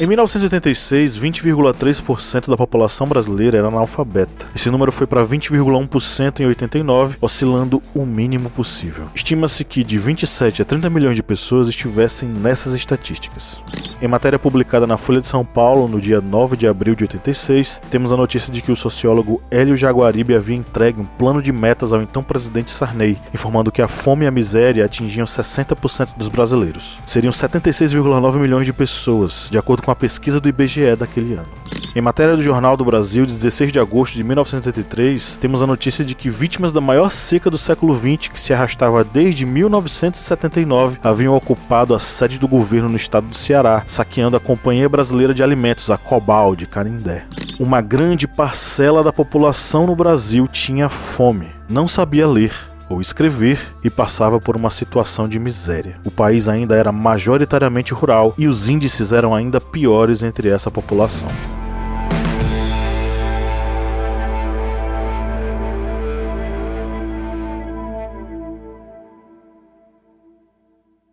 Em 0.00 0.06
1986, 0.06 1.18
20,3% 1.18 2.48
da 2.48 2.56
população 2.56 3.06
brasileira 3.06 3.58
era 3.58 3.68
analfabeta. 3.68 4.46
Esse 4.56 4.70
número 4.70 4.90
foi 4.90 5.06
para 5.06 5.22
20,1% 5.22 6.40
em 6.40 6.46
89, 6.46 7.18
oscilando 7.20 7.82
o 7.94 8.06
mínimo 8.06 8.48
possível. 8.48 9.08
Estima-se 9.14 9.62
que 9.62 9.84
de 9.84 9.98
27 9.98 10.62
a 10.62 10.64
30 10.64 10.88
milhões 10.88 11.16
de 11.16 11.22
pessoas 11.22 11.68
estivessem 11.68 12.30
nessas 12.30 12.72
estatísticas. 12.72 13.60
Em 14.00 14.08
matéria 14.08 14.38
publicada 14.38 14.86
na 14.86 14.96
Folha 14.96 15.20
de 15.20 15.26
São 15.26 15.44
Paulo 15.44 15.86
no 15.86 16.00
dia 16.00 16.22
9 16.22 16.56
de 16.56 16.66
abril 16.66 16.94
de 16.94 17.04
86, 17.04 17.82
temos 17.90 18.10
a 18.10 18.16
notícia 18.16 18.50
de 18.50 18.62
que 18.62 18.72
o 18.72 18.76
sociólogo 18.76 19.42
Hélio 19.50 19.76
Jaguaribe 19.76 20.34
havia 20.34 20.56
entregue 20.56 21.02
um 21.02 21.04
plano 21.04 21.42
de 21.42 21.52
metas 21.52 21.92
ao 21.92 22.00
então 22.00 22.22
presidente 22.22 22.70
Sarney, 22.70 23.18
informando 23.34 23.70
que 23.70 23.82
a 23.82 23.88
fome 23.88 24.24
e 24.24 24.28
a 24.28 24.30
miséria 24.30 24.86
atingiam 24.86 25.26
60% 25.26 26.16
dos 26.16 26.28
brasileiros. 26.28 26.96
Seriam 27.04 27.30
76,9 27.30 28.38
milhões 28.38 28.64
de 28.64 28.72
pessoas, 28.72 29.48
de 29.50 29.58
acordo 29.58 29.82
com 29.82 29.89
a 29.90 29.96
pesquisa 29.96 30.40
do 30.40 30.48
IBGE 30.48 30.96
daquele 30.96 31.34
ano. 31.34 31.48
Em 31.94 32.00
matéria 32.00 32.36
do 32.36 32.42
Jornal 32.42 32.76
do 32.76 32.84
Brasil, 32.84 33.26
de 33.26 33.34
16 33.34 33.72
de 33.72 33.80
agosto 33.80 34.14
de 34.14 34.22
1983, 34.22 35.36
temos 35.40 35.60
a 35.60 35.66
notícia 35.66 36.04
de 36.04 36.14
que 36.14 36.30
vítimas 36.30 36.72
da 36.72 36.80
maior 36.80 37.10
seca 37.10 37.50
do 37.50 37.58
século 37.58 37.96
XX, 37.96 38.28
que 38.28 38.40
se 38.40 38.52
arrastava 38.52 39.02
desde 39.02 39.44
1979, 39.44 41.00
haviam 41.02 41.34
ocupado 41.34 41.92
a 41.92 41.98
sede 41.98 42.38
do 42.38 42.46
governo 42.46 42.88
no 42.88 42.96
estado 42.96 43.26
do 43.26 43.36
Ceará, 43.36 43.82
saqueando 43.88 44.36
a 44.36 44.40
Companhia 44.40 44.88
Brasileira 44.88 45.34
de 45.34 45.42
Alimentos, 45.42 45.90
a 45.90 45.98
Cobal, 45.98 46.54
de 46.54 46.64
Canindé. 46.64 47.24
Uma 47.58 47.80
grande 47.80 48.28
parcela 48.28 49.02
da 49.02 49.12
população 49.12 49.84
no 49.84 49.96
Brasil 49.96 50.46
tinha 50.46 50.88
fome, 50.88 51.48
não 51.68 51.88
sabia 51.88 52.28
ler 52.28 52.69
ou 52.90 53.00
escrever 53.00 53.74
e 53.84 53.88
passava 53.88 54.40
por 54.40 54.56
uma 54.56 54.68
situação 54.68 55.28
de 55.28 55.38
miséria. 55.38 56.00
O 56.04 56.10
país 56.10 56.48
ainda 56.48 56.74
era 56.74 56.90
majoritariamente 56.90 57.94
rural 57.94 58.34
e 58.36 58.48
os 58.48 58.68
índices 58.68 59.12
eram 59.12 59.32
ainda 59.32 59.60
piores 59.60 60.22
entre 60.24 60.48
essa 60.48 60.70
população. 60.70 61.28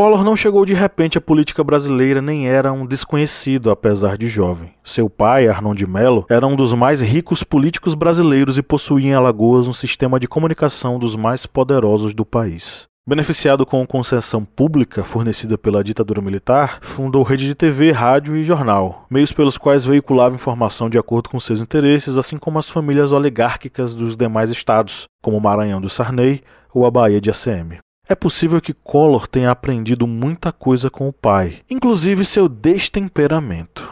Collor 0.00 0.24
não 0.24 0.34
chegou 0.34 0.64
de 0.64 0.72
repente 0.72 1.18
à 1.18 1.20
política 1.20 1.62
brasileira 1.62 2.22
nem 2.22 2.48
era 2.48 2.72
um 2.72 2.86
desconhecido, 2.86 3.70
apesar 3.70 4.16
de 4.16 4.28
jovem. 4.28 4.72
Seu 4.82 5.10
pai, 5.10 5.46
Arnon 5.46 5.74
de 5.74 5.86
Mello, 5.86 6.24
era 6.30 6.46
um 6.46 6.56
dos 6.56 6.72
mais 6.72 7.02
ricos 7.02 7.42
políticos 7.42 7.94
brasileiros 7.94 8.56
e 8.56 8.62
possuía 8.62 9.10
em 9.10 9.12
Alagoas 9.12 9.68
um 9.68 9.74
sistema 9.74 10.18
de 10.18 10.26
comunicação 10.26 10.98
dos 10.98 11.14
mais 11.14 11.44
poderosos 11.44 12.14
do 12.14 12.24
país. 12.24 12.88
Beneficiado 13.06 13.66
com 13.66 13.86
concessão 13.86 14.42
pública 14.42 15.04
fornecida 15.04 15.58
pela 15.58 15.84
ditadura 15.84 16.22
militar, 16.22 16.78
fundou 16.80 17.22
rede 17.22 17.46
de 17.46 17.54
TV, 17.54 17.92
rádio 17.92 18.38
e 18.38 18.42
jornal, 18.42 19.04
meios 19.10 19.32
pelos 19.32 19.58
quais 19.58 19.84
veiculava 19.84 20.34
informação 20.34 20.88
de 20.88 20.96
acordo 20.96 21.28
com 21.28 21.38
seus 21.38 21.60
interesses, 21.60 22.16
assim 22.16 22.38
como 22.38 22.58
as 22.58 22.70
famílias 22.70 23.12
oligárquicas 23.12 23.94
dos 23.94 24.16
demais 24.16 24.48
estados, 24.48 25.04
como 25.20 25.36
o 25.36 25.40
Maranhão 25.42 25.78
do 25.78 25.90
Sarney 25.90 26.40
ou 26.72 26.86
a 26.86 26.90
Bahia 26.90 27.20
de 27.20 27.28
ACM. 27.28 27.80
É 28.10 28.14
possível 28.16 28.60
que 28.60 28.74
Collor 28.74 29.28
tenha 29.28 29.52
aprendido 29.52 30.04
muita 30.04 30.50
coisa 30.50 30.90
com 30.90 31.06
o 31.06 31.12
pai, 31.12 31.60
inclusive 31.70 32.24
seu 32.24 32.48
destemperamento. 32.48 33.88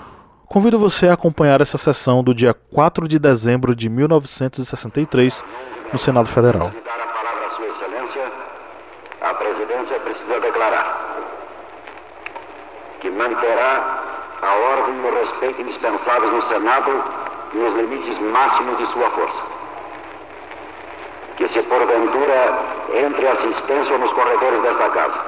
Convido 0.47 0.77
você 0.77 1.07
a 1.07 1.13
acompanhar 1.13 1.61
essa 1.61 1.79
sessão 1.79 2.25
do 2.25 2.35
dia 2.35 2.53
4 2.53 3.07
de 3.07 3.17
dezembro 3.17 3.77
de 3.77 3.89
1963 3.89 5.45
no 5.93 5.99
Senado 6.01 6.27
Federal. 6.27 6.73
A 9.21 9.35
presidência 9.35 10.01
precisa 10.01 10.41
declarar 10.41 10.99
que 13.01 13.11
manterá 13.11 14.03
a 14.43 14.53
ordem 14.53 14.97
e 14.97 15.07
o 15.07 15.15
respeito 15.15 15.63
indispensáveis 15.63 16.33
no 16.33 16.43
Senado 16.49 16.91
nos 17.55 17.77
limites 17.77 18.19
máximos 18.33 18.79
de 18.79 18.87
sua 18.93 19.11
força 19.11 19.58
que 21.39 21.49
se 21.51 21.63
porventura 21.63 22.59
entre 22.95 23.29
assistência 23.29 23.97
nos 23.97 24.11
corredores 24.11 24.61
desta 24.61 24.91
casa, 24.91 25.21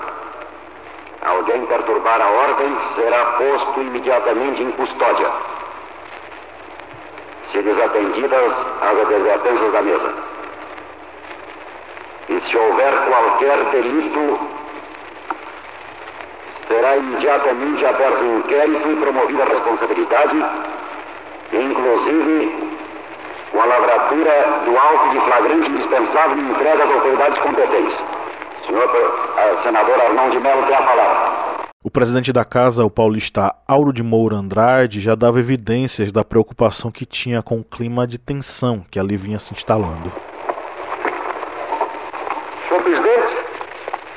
alguém 1.23 1.65
perturbar 1.67 2.21
a 2.21 2.29
ordem, 2.29 2.77
será 2.97 3.25
posto 3.39 3.81
imediatamente 3.81 4.61
em 4.61 4.73
custódia, 4.73 5.31
se 7.53 7.63
desatendidas 7.63 8.53
as 8.83 9.01
advertências 9.01 9.73
da 9.73 9.83
mesa. 9.83 10.15
E 12.29 12.41
se 12.41 12.57
houver 12.57 12.93
qualquer 13.07 13.65
delito, 13.71 14.41
será 16.67 16.97
imediatamente 16.97 17.87
aberto 17.87 18.25
inquérito 18.25 18.89
e 18.89 18.97
promovida 18.97 19.43
a 19.45 19.47
responsabilidade, 19.47 20.45
inclusive 21.53 22.70
com 23.51 23.61
a 23.61 23.65
lavratura 23.65 24.63
do 24.65 24.77
auto 24.77 25.11
de 25.11 25.21
flagrante 25.27 25.71
indispensável 25.71 26.39
e 26.39 26.51
entregue 26.51 26.83
às 26.83 26.91
autoridades 26.91 27.39
competentes. 27.41 27.97
Senhor 28.67 28.85
uh, 28.85 29.63
senador 29.63 30.01
Armão 30.01 30.31
de 30.31 30.39
Mello 30.39 30.67
tem 30.67 30.77
a 30.77 30.83
palavra. 30.83 31.41
O 31.83 31.91
presidente 31.91 32.33
da 32.33 32.45
casa, 32.45 32.85
o 32.85 32.91
paulista 32.91 33.55
Auro 33.67 33.93
de 33.93 34.03
Moura 34.03 34.37
Andrade, 34.37 35.01
já 35.01 35.15
dava 35.15 35.41
evidências 35.41 36.13
da 36.13 36.23
preocupação 36.23 36.91
que 36.91 37.07
tinha 37.07 37.43
com 37.43 37.59
o 37.59 37.65
clima 37.65 38.07
de 38.07 38.19
tensão 38.19 38.85
que 38.91 38.99
ali 38.99 39.17
vinha 39.17 39.39
se 39.39 39.55
instalando. 39.55 40.13
Senhor 42.69 42.83
presidente, 42.83 43.37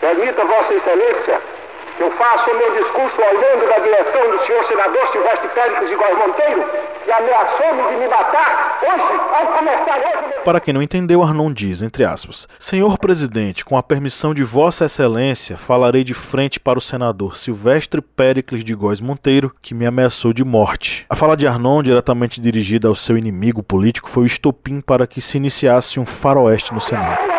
permita 0.01 0.45
Vossa 0.45 0.73
Excelência 0.73 1.52
eu 1.99 2.11
faço 2.11 2.49
o 2.49 2.57
meu 2.57 2.71
discurso 2.71 3.21
olhando 3.21 3.67
da 3.69 3.79
direção 3.79 4.31
do 4.31 4.45
senhor 4.45 4.63
senador 4.65 5.07
Silvestre 5.11 5.49
Félix 5.49 5.89
de 5.89 5.95
Góes 5.95 6.17
Monteiro, 6.17 6.65
que 7.03 7.11
ameaçou-me 7.11 7.89
de 7.89 7.97
me 7.97 8.07
matar 8.07 8.79
hoje, 8.81 9.19
ao 9.33 9.53
começar 9.53 9.97
hoje... 9.99 10.33
Para 10.43 10.59
quem 10.59 10.73
não 10.73 10.81
entendeu, 10.81 11.21
Arnon 11.21 11.51
diz, 11.51 11.81
entre 11.81 12.03
aspas, 12.03 12.47
Senhor 12.57 12.97
presidente, 12.97 13.63
com 13.63 13.77
a 13.77 13.83
permissão 13.83 14.33
de 14.33 14.43
Vossa 14.43 14.85
Excelência, 14.85 15.57
falarei 15.57 16.03
de 16.03 16.13
frente 16.13 16.59
para 16.59 16.79
o 16.79 16.81
senador 16.81 17.37
Silvestre 17.37 18.01
Péricles 18.01 18.63
de 18.63 18.73
Góes 18.73 18.99
Monteiro, 18.99 19.53
que 19.61 19.73
me 19.73 19.85
ameaçou 19.85 20.33
de 20.33 20.43
morte. 20.43 21.05
A 21.09 21.15
fala 21.15 21.37
de 21.37 21.47
Arnon, 21.47 21.83
diretamente 21.83 22.41
dirigida 22.41 22.87
ao 22.87 22.95
seu 22.95 23.17
inimigo 23.17 23.61
político, 23.61 24.09
foi 24.09 24.23
o 24.23 24.27
estopim 24.27 24.81
para 24.81 25.05
que 25.07 25.21
se 25.21 25.37
iniciasse 25.37 25.99
um 25.99 26.05
faroeste 26.05 26.73
no 26.73 26.81
Senado. 26.81 27.32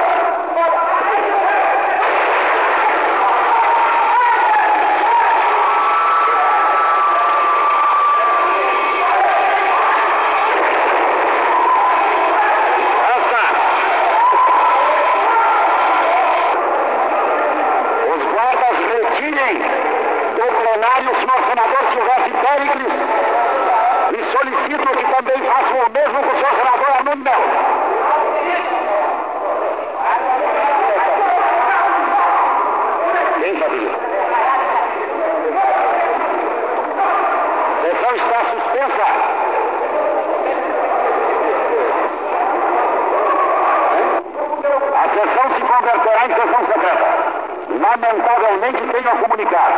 Tenho 48.95 49.09
a 49.09 49.17
comunicar 49.17 49.73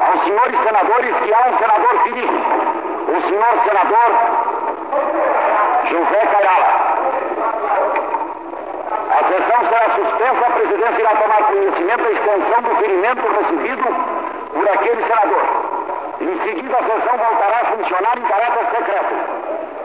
aos 0.00 0.22
senhores 0.22 0.60
senadores 0.62 1.16
que 1.16 1.32
há 1.32 1.48
um 1.48 1.56
senador 1.56 2.02
ferido. 2.02 2.34
O 3.08 3.20
senhor 3.22 3.52
senador 3.64 4.10
José 5.88 6.26
Cairala. 6.26 6.70
A 9.08 9.24
sessão 9.24 9.64
será 9.64 9.88
suspensa, 9.96 10.46
a 10.46 10.50
presidência 10.50 11.00
irá 11.00 11.10
tomar 11.16 11.42
conhecimento 11.44 12.02
da 12.02 12.10
extensão 12.10 12.62
do 12.62 12.76
ferimento 12.76 13.22
recebido 13.32 13.84
por 14.52 14.68
aquele 14.68 15.06
senador. 15.06 15.42
Em 16.20 16.42
seguida, 16.42 16.76
a 16.76 16.82
sessão 16.82 17.16
voltará 17.16 17.60
a 17.62 17.64
funcionar 17.64 18.18
em 18.18 18.22
caráter 18.24 18.66
secreto 18.76 19.14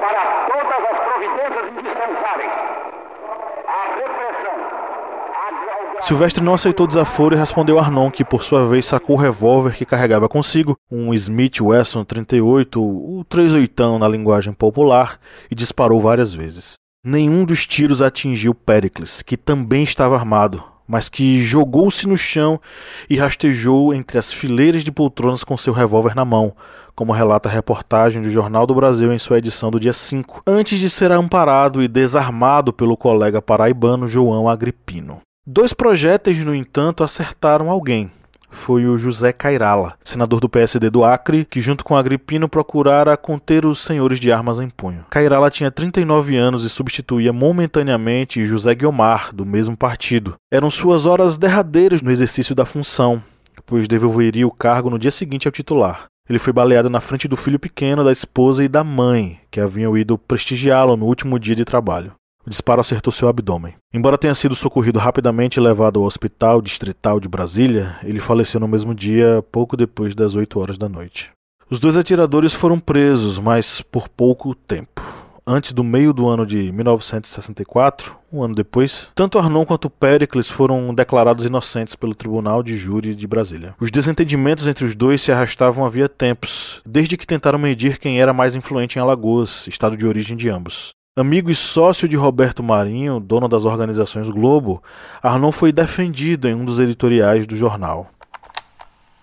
para 0.01 0.21
todas 0.51 0.91
as 0.91 0.99
providências 0.99 1.67
indispensáveis. 1.69 2.51
A 3.69 3.95
repressão. 3.95 4.54
Silvestre 6.01 6.43
não 6.43 6.53
aceitou 6.53 6.85
o 6.85 6.87
desaforo 6.87 7.35
e 7.35 7.37
respondeu 7.37 7.79
Arnon, 7.79 8.11
que 8.11 8.23
por 8.23 8.43
sua 8.43 8.67
vez 8.67 8.85
sacou 8.85 9.15
o 9.15 9.19
revólver 9.19 9.75
que 9.75 9.85
carregava 9.85 10.29
consigo, 10.29 10.77
um 10.91 11.13
Smith 11.13 11.61
Wesson 11.61 12.03
38, 12.03 12.81
o 12.81 13.23
38 13.27 13.97
na 13.97 14.07
linguagem 14.07 14.53
popular, 14.53 15.19
e 15.49 15.55
disparou 15.55 15.99
várias 15.99 16.33
vezes. 16.33 16.73
Nenhum 17.03 17.45
dos 17.45 17.65
tiros 17.65 18.01
atingiu 18.01 18.53
Pericles, 18.53 19.21
que 19.21 19.37
também 19.37 19.83
estava 19.83 20.15
armado, 20.15 20.63
mas 20.87 21.09
que 21.09 21.39
jogou-se 21.39 22.07
no 22.07 22.17
chão 22.17 22.59
e 23.09 23.17
rastejou 23.17 23.93
entre 23.93 24.17
as 24.17 24.31
fileiras 24.31 24.83
de 24.83 24.91
poltronas 24.91 25.43
com 25.43 25.57
seu 25.57 25.73
revólver 25.73 26.15
na 26.15 26.25
mão, 26.25 26.55
como 26.95 27.13
relata 27.13 27.49
a 27.49 27.51
reportagem 27.51 28.21
do 28.21 28.29
Jornal 28.29 28.67
do 28.67 28.75
Brasil 28.75 29.11
em 29.11 29.19
sua 29.19 29.39
edição 29.39 29.71
do 29.71 29.79
dia 29.79 29.93
5, 29.93 30.43
antes 30.47 30.79
de 30.79 30.89
ser 30.89 31.11
amparado 31.11 31.81
e 31.81 31.87
desarmado 31.87 32.71
pelo 32.71 32.95
colega 32.95 33.41
paraibano 33.41 34.07
João 34.07 34.47
Agripino. 34.47 35.24
Dois 35.47 35.73
projéteis, 35.73 36.43
no 36.43 36.55
entanto, 36.55 37.03
acertaram 37.03 37.69
alguém. 37.69 38.09
Foi 38.49 38.87
o 38.87 38.97
José 38.97 39.31
Cairala, 39.31 39.93
senador 40.03 40.39
do 40.39 40.49
PSD 40.49 40.89
do 40.89 41.03
Acre, 41.03 41.45
que 41.45 41.61
junto 41.61 41.85
com 41.85 41.95
Agripino 41.95 42.49
procurara 42.49 43.15
conter 43.15 43.63
os 43.63 43.77
senhores 43.77 44.19
de 44.19 44.31
armas 44.31 44.59
em 44.59 44.67
punho. 44.67 45.05
Cairala 45.07 45.51
tinha 45.51 45.69
39 45.69 46.35
anos 46.35 46.63
e 46.63 46.69
substituía 46.69 47.31
momentaneamente 47.31 48.43
José 48.43 48.73
Guiomar, 48.73 49.35
do 49.35 49.45
mesmo 49.45 49.77
partido. 49.77 50.33
Eram 50.51 50.71
suas 50.71 51.05
horas 51.05 51.37
derradeiras 51.37 52.01
no 52.01 52.11
exercício 52.11 52.55
da 52.55 52.65
função, 52.65 53.21
pois 53.67 53.87
devolveria 53.87 54.47
o 54.47 54.51
cargo 54.51 54.89
no 54.89 54.97
dia 54.97 55.11
seguinte 55.11 55.47
ao 55.47 55.51
titular. 55.51 56.05
Ele 56.27 56.39
foi 56.39 56.53
baleado 56.53 56.89
na 56.89 56.99
frente 56.99 57.27
do 57.27 57.37
filho 57.37 57.59
pequeno, 57.59 58.03
da 58.03 58.11
esposa 58.11 58.63
e 58.63 58.67
da 58.67 58.83
mãe, 58.83 59.39
que 59.51 59.61
haviam 59.61 59.95
ido 59.95 60.17
prestigiá-lo 60.17 60.97
no 60.97 61.05
último 61.05 61.37
dia 61.37 61.55
de 61.55 61.63
trabalho. 61.63 62.13
O 62.45 62.49
disparo 62.49 62.79
acertou 62.79 63.11
seu 63.11 63.27
abdômen. 63.27 63.73
Embora 63.91 64.19
tenha 64.19 64.35
sido 64.35 64.55
socorrido 64.55 64.99
rapidamente 64.99 65.59
e 65.59 65.63
levado 65.63 65.99
ao 65.99 66.05
Hospital 66.05 66.61
Distrital 66.61 67.19
de 67.19 67.27
Brasília, 67.27 67.95
ele 68.03 68.19
faleceu 68.19 68.59
no 68.59 68.67
mesmo 68.67 68.93
dia, 68.93 69.43
pouco 69.51 69.75
depois 69.75 70.13
das 70.13 70.35
8 70.35 70.59
horas 70.59 70.77
da 70.77 70.87
noite. 70.87 71.31
Os 71.67 71.79
dois 71.79 71.97
atiradores 71.97 72.53
foram 72.53 72.79
presos, 72.79 73.39
mas 73.39 73.81
por 73.81 74.07
pouco 74.07 74.53
tempo. 74.53 75.01
Antes 75.47 75.73
do 75.73 75.83
meio 75.83 76.13
do 76.13 76.27
ano 76.27 76.45
de 76.45 76.71
1964, 76.71 78.15
um 78.31 78.43
ano 78.43 78.53
depois, 78.53 79.09
tanto 79.15 79.37
Arnon 79.39 79.65
quanto 79.65 79.89
Pericles 79.89 80.47
foram 80.47 80.93
declarados 80.93 81.45
inocentes 81.45 81.95
pelo 81.95 82.15
Tribunal 82.15 82.61
de 82.61 82.75
Júri 82.75 83.15
de 83.15 83.27
Brasília. 83.27 83.75
Os 83.79 83.89
desentendimentos 83.89 84.67
entre 84.67 84.85
os 84.85 84.95
dois 84.95 85.21
se 85.21 85.31
arrastavam 85.31 85.85
havia 85.85 86.09
tempos, 86.09 86.81
desde 86.85 87.17
que 87.17 87.27
tentaram 87.27 87.57
medir 87.57 87.97
quem 87.97 88.19
era 88.19 88.33
mais 88.33 88.55
influente 88.55 88.97
em 88.97 89.01
Alagoas, 89.01 89.67
estado 89.67 89.97
de 89.97 90.05
origem 90.07 90.35
de 90.35 90.49
ambos. 90.49 90.93
Amigo 91.17 91.49
e 91.49 91.55
sócio 91.55 92.09
de 92.09 92.17
Roberto 92.17 92.61
Marinho, 92.61 93.21
dono 93.21 93.47
das 93.47 93.63
organizações 93.63 94.29
Globo, 94.29 94.83
Arnon 95.23 95.49
foi 95.49 95.71
defendido 95.71 96.45
em 96.45 96.53
um 96.53 96.65
dos 96.65 96.77
editoriais 96.77 97.47
do 97.47 97.55
jornal. 97.55 98.07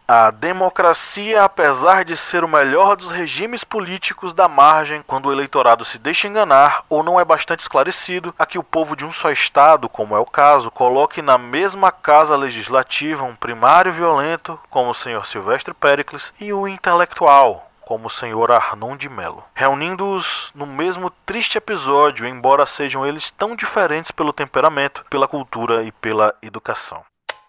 A 0.08 0.30
democracia, 0.30 1.44
apesar 1.44 2.02
de 2.02 2.16
ser 2.16 2.44
o 2.44 2.48
melhor 2.48 2.96
dos 2.96 3.10
regimes 3.10 3.62
políticos 3.62 4.32
da 4.32 4.48
margem, 4.48 5.02
quando 5.06 5.26
o 5.26 5.32
eleitorado 5.32 5.84
se 5.84 5.98
deixa 5.98 6.26
enganar 6.26 6.82
ou 6.88 7.02
não 7.02 7.20
é 7.20 7.26
bastante 7.26 7.60
esclarecido, 7.60 8.34
a 8.38 8.46
que 8.46 8.58
o 8.58 8.62
povo 8.62 8.96
de 8.96 9.04
um 9.04 9.12
só 9.12 9.30
estado, 9.30 9.86
como 9.86 10.16
é 10.16 10.18
o 10.18 10.24
caso, 10.24 10.70
coloque 10.70 11.20
na 11.20 11.36
mesma 11.36 11.92
casa 11.92 12.34
legislativa 12.36 13.22
um 13.22 13.36
primário 13.36 13.92
violento, 13.92 14.58
como 14.70 14.92
o 14.92 14.94
senhor 14.94 15.26
Silvestre 15.26 15.74
Pericles, 15.74 16.32
e 16.40 16.54
um 16.54 16.66
intelectual, 16.66 17.70
como 17.84 18.06
o 18.06 18.10
senhor 18.10 18.50
Arnon 18.50 18.96
de 18.96 19.08
Mello, 19.08 19.44
reunindo-os 19.54 20.50
no 20.54 20.66
mesmo 20.66 21.10
triste 21.26 21.58
episódio, 21.58 22.26
embora 22.26 22.66
sejam 22.66 23.06
eles 23.06 23.30
tão 23.30 23.54
diferentes 23.54 24.10
pelo 24.10 24.32
temperamento, 24.32 25.04
pela 25.10 25.28
cultura 25.28 25.82
e 25.82 25.92
pela 25.92 26.34
educação. 26.42 27.04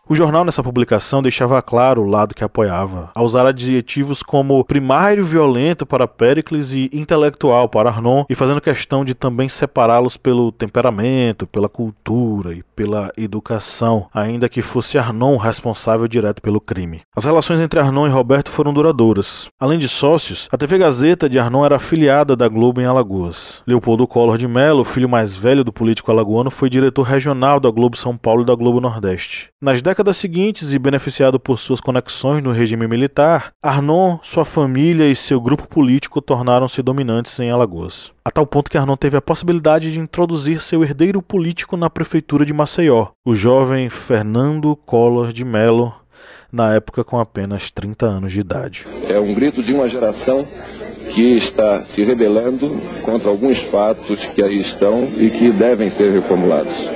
O 0.06 0.16
jornal 0.16 0.44
nessa 0.44 0.62
publicação 0.62 1.22
deixava 1.22 1.62
claro 1.62 2.02
o 2.02 2.06
lado 2.06 2.36
que 2.36 2.44
apoiava, 2.44 3.10
ao 3.16 3.24
usar 3.24 3.48
adjetivos 3.48 4.22
como 4.22 4.62
primário 4.66 5.24
violento 5.24 5.86
para 5.86 6.06
Pericles 6.06 6.74
e 6.74 6.89
intelectual 6.92 7.70
para 7.70 7.89
Arnon, 7.89 8.26
e 8.30 8.36
fazendo 8.36 8.60
questão 8.60 9.06
de 9.06 9.13
também 9.13 9.48
separá-los 9.48 10.18
pelo 10.18 10.52
temperamento, 10.52 11.48
pela 11.48 11.70
cultura 11.70 12.54
e 12.54 12.62
pela 12.76 13.13
educação, 13.16 14.08
ainda 14.13 14.50
que 14.50 14.62
fosse 14.62 14.98
Arnon 14.98 15.38
responsável 15.38 16.06
direto 16.06 16.42
pelo 16.42 16.60
crime. 16.60 17.00
As 17.16 17.24
relações 17.24 17.62
entre 17.62 17.80
Arnon 17.80 18.06
e 18.06 18.10
Roberto 18.10 18.52
foram 18.52 18.74
duradouras. 18.74 19.48
Além 19.58 19.80
de 19.80 19.88
sócios, 19.88 20.50
a 20.52 20.58
TV 20.58 20.80
Gazeta 20.80 21.30
de 21.30 21.39
Arnon 21.39 21.63
era 21.63 21.78
afiliada 21.78 22.36
da 22.36 22.50
Globo 22.50 22.82
em 22.82 22.86
Alagoas. 22.86 23.62
Leopoldo 23.66 24.06
Collor 24.06 24.38
de 24.38 24.50
Mello, 24.50 24.84
filho 24.84 25.08
mais 25.08 25.34
velho 25.34 25.63
do 25.63 25.72
político 25.72 26.12
alagoano, 26.12 26.52
foi 26.52 26.70
diretor 26.70 27.04
regional 27.04 27.58
da 27.58 27.72
Globo 27.72 27.96
São 27.96 28.18
Paulo 28.18 28.42
e 28.42 28.46
da 28.46 28.54
Globo 28.54 28.82
Nordeste. 28.82 29.48
Nas 29.62 29.82
décadas 29.94 30.18
seguintes 30.18 30.74
e 30.74 30.80
beneficiado 30.80 31.40
por 31.40 31.60
suas 31.60 31.80
conexões 31.80 32.42
no 32.42 32.52
regime 32.52 32.88
militar, 32.88 33.54
Arnon, 33.62 34.18
sua 34.24 34.44
família 34.44 35.06
e 35.06 35.16
seu 35.16 35.40
grupo 35.40 35.68
político 35.68 36.20
tornaram-se 36.20 36.82
dominantes 36.82 37.40
em 37.40 37.52
Alagoas. 37.52 38.12
A 38.26 38.32
tal 38.32 38.48
ponto 38.48 38.72
que 38.72 38.78
Arnon 38.78 38.98
teve 38.98 39.18
a 39.18 39.22
possibilidade 39.22 39.92
de 39.92 40.00
introduzir 40.00 40.62
seu 40.62 40.84
herdeiro 40.84 41.22
político 41.22 41.78
na 41.78 41.92
prefeitura 41.92 42.44
de 42.44 42.52
Maceió, 42.52 43.10
o 43.24 43.36
jovem 43.36 43.88
Fernando 43.88 44.76
Collor 44.76 45.32
de 45.32 45.46
Mello, 45.46 45.94
na 46.52 46.74
época 46.74 47.04
com 47.04 47.20
apenas 47.20 47.70
30 47.70 48.04
anos 48.08 48.32
de 48.32 48.40
idade. 48.40 48.88
É 49.08 49.20
um 49.20 49.32
grito 49.36 49.62
de 49.62 49.76
uma 49.76 49.88
geração 49.88 50.44
que 51.14 51.38
está 51.38 51.82
se 51.82 52.04
rebelando 52.04 52.68
contra 53.04 53.30
alguns 53.30 53.60
fatos 53.60 54.26
que 54.26 54.42
aí 54.42 54.58
estão 54.58 55.08
e 55.20 55.30
que 55.30 55.52
devem 55.52 55.92
ser 55.92 56.12
reformulados. 56.12 56.90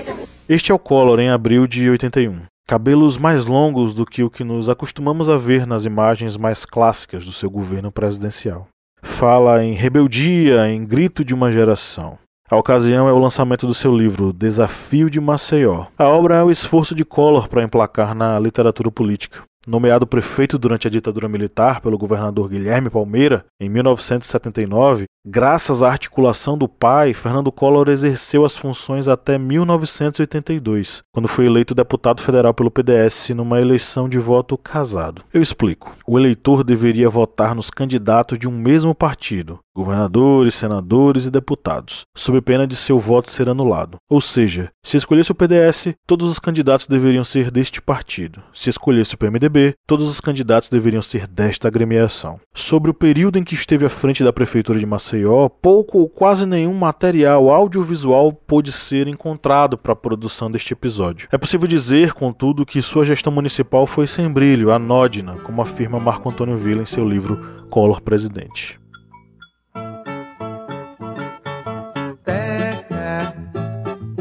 Este 0.50 0.72
é 0.72 0.76
o 0.76 0.80
Collor 0.80 1.20
em 1.20 1.30
abril 1.30 1.68
de 1.68 1.88
81. 1.88 2.57
Cabelos 2.70 3.18
mais 3.18 3.46
longos 3.46 3.94
do 3.94 4.06
que 4.06 4.22
o 4.22 4.30
que 4.30 4.44
nos 4.44 4.68
acostumamos 4.68 5.30
a 5.30 5.38
ver 5.38 5.66
nas 5.66 5.86
imagens 5.86 6.36
mais 6.36 6.66
clássicas 6.66 7.24
do 7.24 7.32
seu 7.32 7.50
governo 7.50 7.94
presidencial. 7.94 8.68
Fala 9.02 9.64
em 9.64 9.72
rebeldia, 9.72 10.68
em 10.68 10.84
grito 10.84 11.24
de 11.24 11.34
uma 11.34 11.50
geração. 11.50 12.20
A 12.52 12.58
ocasião 12.58 13.08
é 13.08 13.14
o 13.14 13.20
lançamento 13.20 13.66
do 13.66 13.74
seu 13.74 13.96
livro 13.96 14.34
Desafio 14.34 15.10
de 15.10 15.18
Maceió. 15.18 15.86
A 15.98 16.10
obra 16.10 16.36
é 16.36 16.44
o 16.44 16.52
esforço 16.52 16.94
de 16.94 17.06
Collor 17.06 17.48
para 17.48 17.64
emplacar 17.64 18.14
na 18.14 18.38
literatura 18.38 18.92
política. 18.92 19.44
Nomeado 19.68 20.08
prefeito 20.08 20.58
durante 20.58 20.88
a 20.88 20.90
ditadura 20.90 21.28
militar 21.28 21.82
pelo 21.82 21.98
governador 21.98 22.48
Guilherme 22.48 22.90
Palmeira, 22.90 23.44
em 23.60 23.68
1979, 23.68 25.08
graças 25.28 25.84
à 25.84 25.90
articulação 25.90 26.58
do 26.58 26.70
pai, 26.70 27.14
Fernando 27.14 27.52
Collor 27.52 27.90
exerceu 27.90 28.46
as 28.46 28.56
funções 28.56 29.10
até 29.10 29.38
1982, 29.38 31.02
quando 31.14 31.28
foi 31.28 31.48
eleito 31.48 31.76
deputado 31.76 32.22
federal 32.22 32.54
pelo 32.54 32.72
PDS 32.72 33.32
numa 33.32 33.60
eleição 33.60 34.08
de 34.08 34.18
voto 34.18 34.58
casado. 34.58 35.22
Eu 35.34 35.42
explico. 35.42 35.94
O 36.08 36.18
eleitor 36.18 36.64
deveria 36.64 37.10
votar 37.10 37.54
nos 37.54 37.70
candidatos 37.70 38.40
de 38.40 38.48
um 38.48 38.58
mesmo 38.58 38.96
partido, 38.96 39.60
governadores, 39.78 40.56
senadores 40.56 41.26
e 41.26 41.30
deputados, 41.30 42.02
sob 42.18 42.42
pena 42.42 42.66
de 42.66 42.76
seu 42.76 43.00
voto 43.00 43.30
ser 43.30 43.48
anulado. 43.48 43.98
Ou 44.10 44.20
seja, 44.20 44.72
se 44.84 44.98
escolhesse 44.98 45.32
o 45.32 45.36
PDS, 45.36 45.94
todos 46.08 46.28
os 46.28 46.40
candidatos 46.40 46.88
deveriam 46.88 47.24
ser 47.24 47.52
deste 47.52 47.80
partido. 47.80 48.42
Se 48.52 48.72
escolhesse 48.72 49.14
o 49.14 49.18
PMDB, 49.20 49.76
todos 49.86 50.10
os 50.10 50.20
candidatos 50.20 50.70
deveriam 50.70 51.04
ser 51.04 51.28
desta 51.28 51.68
agremiação. 51.68 52.40
Sobre 52.56 52.90
o 52.90 52.94
período 52.94 53.38
em 53.38 53.44
que 53.44 53.54
esteve 53.54 53.86
à 53.86 53.90
frente 53.90 54.24
da 54.24 54.34
prefeitura 54.34 54.80
de 54.80 54.86
Maceió, 54.86 55.48
pouco 55.48 56.00
ou 56.00 56.10
quase 56.10 56.48
nenhum 56.48 56.74
material 56.74 57.52
audiovisual 57.52 58.34
pôde 58.34 58.72
ser 58.72 59.08
encontrado 59.08 59.78
para 59.78 59.94
a 59.94 59.96
produção 59.96 60.50
deste 60.50 60.74
episódio. 60.74 61.28
É 61.32 61.38
possível 61.38 61.68
dizer, 61.68 62.14
contudo, 62.14 62.66
que 62.66 62.82
sua 62.82 63.06
gestão 63.06 63.32
municipal 63.32 63.86
foi 63.86 64.08
sem 64.08 64.28
brilho, 64.28 64.72
anódina, 64.72 65.36
como 65.44 65.62
afirma 65.62 66.00
Marco 66.00 66.28
Antônio 66.28 66.58
Villa 66.58 66.82
em 66.82 66.88
seu 66.88 67.08
livro 67.08 67.38
Collor 67.70 68.02
Presidente. 68.02 68.80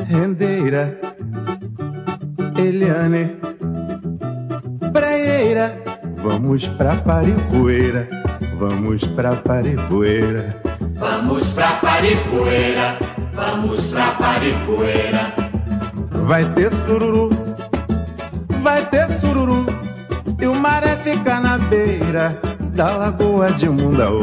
Rendeira, 0.09 0.99
Eliane, 2.57 3.37
praieira, 4.92 5.77
vamos 6.23 6.69
pra 6.69 6.97
Paripoeira, 6.97 8.09
vamos 8.59 9.05
pra 9.09 9.37
Paripoeira. 9.37 10.61
Vamos 10.99 11.49
pra 11.51 11.73
Paripoeira, 11.73 12.97
vamos 13.35 13.87
pra 13.87 14.12
Paripoeira. 14.12 15.35
Vai 16.27 16.45
ter 16.55 16.73
sururu, 16.73 17.31
vai 18.62 18.85
ter 18.87 19.11
sururu. 19.19 19.66
E 20.40 20.47
o 20.47 20.55
maré 20.55 20.97
fica 20.99 21.40
na 21.40 21.59
beira 21.59 22.38
da 22.75 22.97
lagoa 22.97 23.51
de 23.53 23.69
Mundaú. 23.69 24.23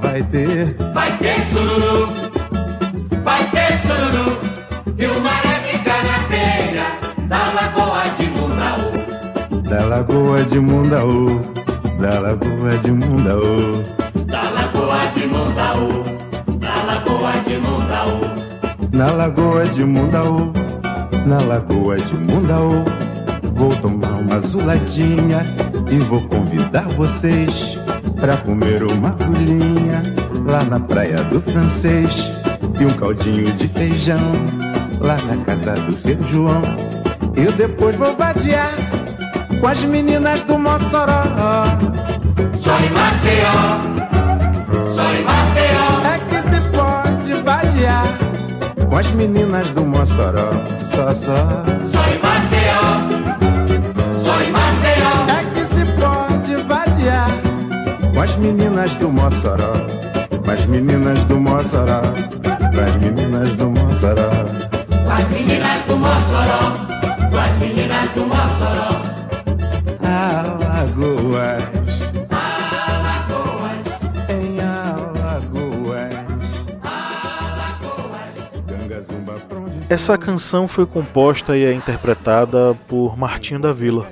Vai 0.00 0.22
ter, 0.22 0.76
vai 0.92 1.16
ter 1.18 1.40
sururu, 1.52 2.21
Da 9.72 9.86
lagoa 9.86 10.44
de 10.44 10.60
Mundaú, 10.60 11.40
da 11.98 12.20
lagoa 12.20 12.76
de 12.84 12.92
Mundaú. 12.92 13.82
Da 14.26 14.42
lagoa 14.50 15.00
de 15.14 15.26
Mundaú, 15.26 16.04
da 16.60 16.74
lagoa 16.84 17.32
de 17.46 17.56
Mundaú. 17.56 18.20
Na 18.92 19.12
lagoa 19.12 19.64
de 19.64 19.84
Mundaú, 19.86 20.52
na 21.24 21.40
lagoa 21.40 21.96
de 21.96 22.14
Mundaú. 22.14 22.84
Vou 23.54 23.74
tomar 23.76 24.20
uma 24.20 24.34
azuladinha 24.34 25.40
e 25.90 25.96
vou 26.00 26.20
convidar 26.28 26.86
vocês 26.90 27.78
pra 28.20 28.36
comer 28.36 28.82
uma 28.82 29.16
rolinha 29.24 30.02
lá 30.50 30.62
na 30.64 30.80
praia 30.80 31.24
do 31.24 31.40
francês 31.40 32.30
e 32.78 32.84
um 32.84 32.90
caldinho 32.90 33.50
de 33.54 33.68
feijão 33.68 34.32
lá 35.00 35.16
na 35.22 35.42
casa 35.42 35.80
do 35.80 35.94
seu 35.94 36.22
João. 36.24 36.60
Eu 37.34 37.50
depois 37.52 37.96
vou 37.96 38.14
vadiar 38.14 38.91
com 39.60 39.66
as 39.66 39.84
meninas 39.84 40.42
do 40.44 40.58
Mossoró. 40.58 41.22
Só 42.58 42.78
em 42.78 42.90
Maceió, 42.90 43.56
só 44.88 45.12
em 45.12 45.24
Maceió. 45.24 45.86
É 46.12 46.18
que 46.28 46.40
se 46.50 46.60
pode 46.70 47.42
vadiar 47.42 48.06
com 48.88 48.96
as 48.96 49.10
meninas 49.12 49.70
do 49.70 49.84
Mossoró. 49.84 50.50
Só, 50.84 51.12
só. 51.12 51.64
Só 51.92 52.02
em 52.08 52.18
Maceió, 52.18 52.82
só 54.22 54.40
em 54.40 54.50
Maceió. 54.50 55.12
É 55.28 55.44
que 55.54 55.64
se 55.74 55.84
pode 56.00 56.56
vadiar 56.64 57.30
com 58.14 58.20
as 58.20 58.36
meninas 58.36 58.96
do 58.96 59.10
Mossoró. 59.10 59.72
Com 60.44 60.50
as 60.50 60.66
meninas 60.66 61.24
do 61.24 61.38
Mossoró. 61.38 62.02
Com 62.74 62.80
as 62.80 62.96
meninas 62.96 63.48
do 63.56 63.70
Mossoró. 63.70 64.30
Com 65.04 65.12
as 65.12 65.28
meninas 65.30 65.84
do 65.86 65.96
Mossoró, 65.96 66.76
com 67.30 67.38
as 67.38 67.58
meninas 67.58 68.08
do 68.14 68.26
Mossoró. 68.26 69.01
Alagoas, 71.02 71.64
Alagoas, 72.86 73.86
em 74.30 74.60
Alagoas. 74.60 76.14
Alagoas. 76.84 78.52
Ganga 78.64 79.00
zumba 79.02 79.32
pra 79.32 79.58
onde 79.58 79.72
Essa 79.90 80.16
canção 80.16 80.68
foi 80.68 80.86
composta 80.86 81.56
e 81.56 81.64
é 81.64 81.74
interpretada 81.74 82.76
por 82.88 83.18
Martinho 83.18 83.58
da 83.58 83.72
Vila, 83.72 84.06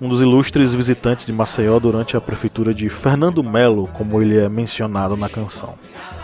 um 0.00 0.08
dos 0.08 0.22
ilustres 0.22 0.72
visitantes 0.72 1.26
de 1.26 1.34
Maceió 1.34 1.78
durante 1.78 2.16
a 2.16 2.20
prefeitura 2.20 2.72
de 2.72 2.88
Fernando 2.88 3.44
Melo, 3.44 3.86
como 3.92 4.22
ele 4.22 4.38
é 4.38 4.48
mencionado 4.48 5.18
na 5.18 5.28
canção. 5.28 5.74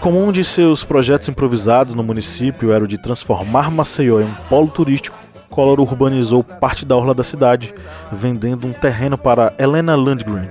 Como 0.01 0.25
um 0.25 0.33
de 0.33 0.43
seus 0.43 0.83
projetos 0.83 1.29
improvisados 1.29 1.95
no 1.95 2.03
município 2.03 2.73
era 2.73 2.83
o 2.83 2.89
de 2.89 2.97
transformar 2.97 3.71
Maceió 3.71 4.23
em 4.23 4.25
um 4.25 4.35
polo 4.49 4.69
turístico, 4.69 5.22
Collor 5.53 5.81
urbanizou 5.81 6.43
parte 6.43 6.87
da 6.87 6.97
orla 6.97 7.13
da 7.13 7.23
cidade, 7.23 7.75
vendendo 8.11 8.67
um 8.67 8.73
terreno 8.73 9.19
para 9.19 9.53
Helena 9.59 9.95
Landgren, 9.95 10.49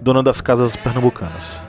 dona 0.00 0.22
das 0.22 0.40
casas 0.40 0.76
pernambucanas. 0.76 1.60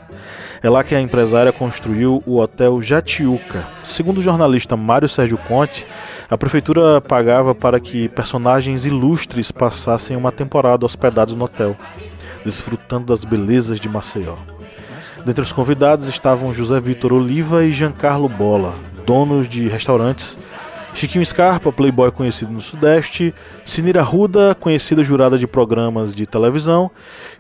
É 0.62 0.70
lá 0.70 0.84
que 0.84 0.94
a 0.94 1.02
empresária 1.02 1.52
construiu 1.52 2.22
o 2.24 2.38
Hotel 2.38 2.80
Jatiuca. 2.84 3.66
Segundo 3.84 4.20
o 4.20 4.22
jornalista 4.22 4.78
Mário 4.78 5.10
Sérgio 5.10 5.40
Conte, 5.40 5.88
a 6.30 6.38
prefeitura 6.38 7.02
pagava 7.02 7.56
para 7.56 7.80
que 7.80 8.08
personagens 8.10 8.86
ilustres 8.86 9.52
passassem 9.52 10.16
uma 10.16 10.32
temporada 10.32 10.86
hospedados 10.86 11.36
no 11.36 11.46
hotel, 11.46 11.76
desfrutando 12.46 13.08
das 13.08 13.24
belezas 13.24 13.80
de 13.80 13.90
Maceió. 13.90 14.36
Dentre 15.26 15.42
os 15.42 15.52
convidados 15.52 16.08
estavam 16.08 16.54
José 16.54 16.80
Vitor 16.80 17.12
Oliva 17.12 17.64
e 17.64 17.72
Giancarlo 17.72 18.30
Bola, 18.30 18.76
donos 19.04 19.50
de 19.50 19.68
restaurantes, 19.68 20.38
Chiquinho 20.98 21.24
Scarpa, 21.24 21.72
playboy 21.72 22.12
conhecido 22.12 22.52
no 22.52 22.60
Sudeste, 22.60 23.32
Sinira 23.64 24.02
Ruda, 24.02 24.56
conhecida 24.60 25.04
jurada 25.04 25.38
de 25.38 25.46
programas 25.46 26.16
de 26.16 26.26
televisão, 26.26 26.90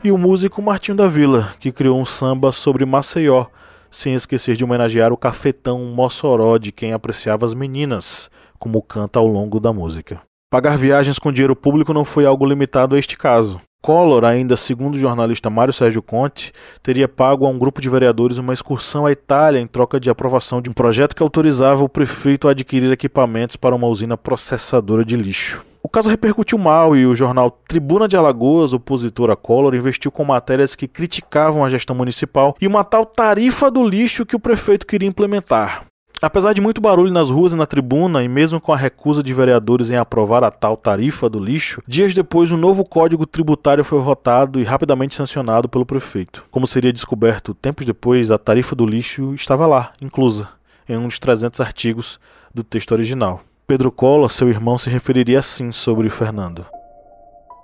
e 0.03 0.11
o 0.11 0.17
músico 0.17 0.61
Martinho 0.61 0.95
da 0.95 1.07
Vila, 1.07 1.55
que 1.59 1.71
criou 1.71 1.99
um 1.99 2.05
samba 2.05 2.51
sobre 2.51 2.85
Maceió, 2.85 3.47
sem 3.89 4.13
esquecer 4.13 4.55
de 4.55 4.63
homenagear 4.63 5.11
o 5.11 5.17
cafetão 5.17 5.79
Mossoró 5.85 6.59
de 6.59 6.71
quem 6.71 6.93
apreciava 6.93 7.47
as 7.47 7.55
meninas, 7.55 8.29
como 8.59 8.79
canta 8.79 9.17
ao 9.17 9.25
longo 9.25 9.59
da 9.59 9.73
música. 9.73 10.26
Pagar 10.49 10.77
viagens 10.77 11.19
com 11.19 11.29
dinheiro 11.29 11.57
público 11.57 11.93
não 11.93 12.05
foi 12.05 12.25
algo 12.25 12.45
limitado 12.45 12.95
a 12.95 12.99
este 12.99 13.17
caso. 13.17 13.59
Collor, 13.81 14.23
ainda 14.23 14.55
segundo 14.55 14.95
o 14.95 14.97
jornalista 14.97 15.49
Mário 15.49 15.73
Sérgio 15.73 16.01
Conte, 16.01 16.53
teria 16.81 17.05
pago 17.05 17.45
a 17.45 17.49
um 17.49 17.59
grupo 17.59 17.81
de 17.81 17.89
vereadores 17.89 18.37
uma 18.37 18.53
excursão 18.53 19.05
à 19.05 19.11
Itália 19.11 19.59
em 19.59 19.67
troca 19.67 19.99
de 19.99 20.09
aprovação 20.09 20.61
de 20.61 20.69
um 20.69 20.73
projeto 20.73 21.13
que 21.13 21.21
autorizava 21.21 21.83
o 21.83 21.89
prefeito 21.89 22.47
a 22.47 22.51
adquirir 22.51 22.89
equipamentos 22.93 23.57
para 23.57 23.75
uma 23.75 23.87
usina 23.87 24.15
processadora 24.15 25.03
de 25.03 25.17
lixo. 25.17 25.65
O 25.83 25.89
caso 25.89 26.09
repercutiu 26.09 26.57
mal 26.57 26.95
e 26.95 27.05
o 27.05 27.13
jornal 27.13 27.51
Tribuna 27.67 28.07
de 28.07 28.15
Alagoas, 28.15 28.71
opositor 28.71 29.29
a 29.29 29.35
Collor, 29.35 29.75
investiu 29.75 30.11
com 30.11 30.23
matérias 30.23 30.75
que 30.75 30.87
criticavam 30.87 31.65
a 31.65 31.69
gestão 31.69 31.93
municipal 31.93 32.55
e 32.61 32.67
uma 32.67 32.85
tal 32.85 33.05
tarifa 33.05 33.69
do 33.69 33.85
lixo 33.85 34.25
que 34.25 34.35
o 34.35 34.39
prefeito 34.39 34.87
queria 34.87 35.09
implementar. 35.09 35.83
Apesar 36.21 36.53
de 36.53 36.61
muito 36.61 36.81
barulho 36.81 37.13
nas 37.13 37.29
ruas 37.29 37.53
e 37.53 37.55
na 37.55 37.67
tribuna, 37.67 38.23
e 38.23 38.27
mesmo 38.27 38.59
com 38.59 38.73
a 38.73 38.77
recusa 38.77 39.21
de 39.21 39.33
vereadores 39.33 39.91
em 39.91 39.97
aprovar 39.97 40.43
a 40.43 40.49
tal 40.49 40.75
tarifa 40.75 41.29
do 41.29 41.39
lixo, 41.39 41.81
dias 41.87 42.13
depois 42.13 42.51
um 42.51 42.57
novo 42.57 42.83
código 42.83 43.25
tributário 43.25 43.83
foi 43.83 43.99
votado 43.99 44.59
e 44.59 44.63
rapidamente 44.63 45.13
sancionado 45.13 45.69
pelo 45.69 45.85
prefeito. 45.85 46.43
Como 46.49 46.65
seria 46.65 46.91
descoberto 46.91 47.53
tempos 47.53 47.85
depois, 47.85 48.31
a 48.31 48.37
tarifa 48.37 48.75
do 48.75 48.85
lixo 48.85 49.35
estava 49.35 49.67
lá, 49.67 49.93
inclusa, 50.01 50.49
em 50.89 50.97
um 50.97 51.07
dos 51.07 51.19
300 51.19 51.61
artigos 51.61 52.19
do 52.53 52.63
texto 52.63 52.93
original. 52.93 53.41
Pedro 53.67 53.91
Collor, 53.91 54.29
seu 54.29 54.49
irmão, 54.49 54.77
se 54.77 54.89
referiria 54.89 55.39
assim 55.39 55.71
sobre 55.71 56.09
Fernando. 56.09 56.65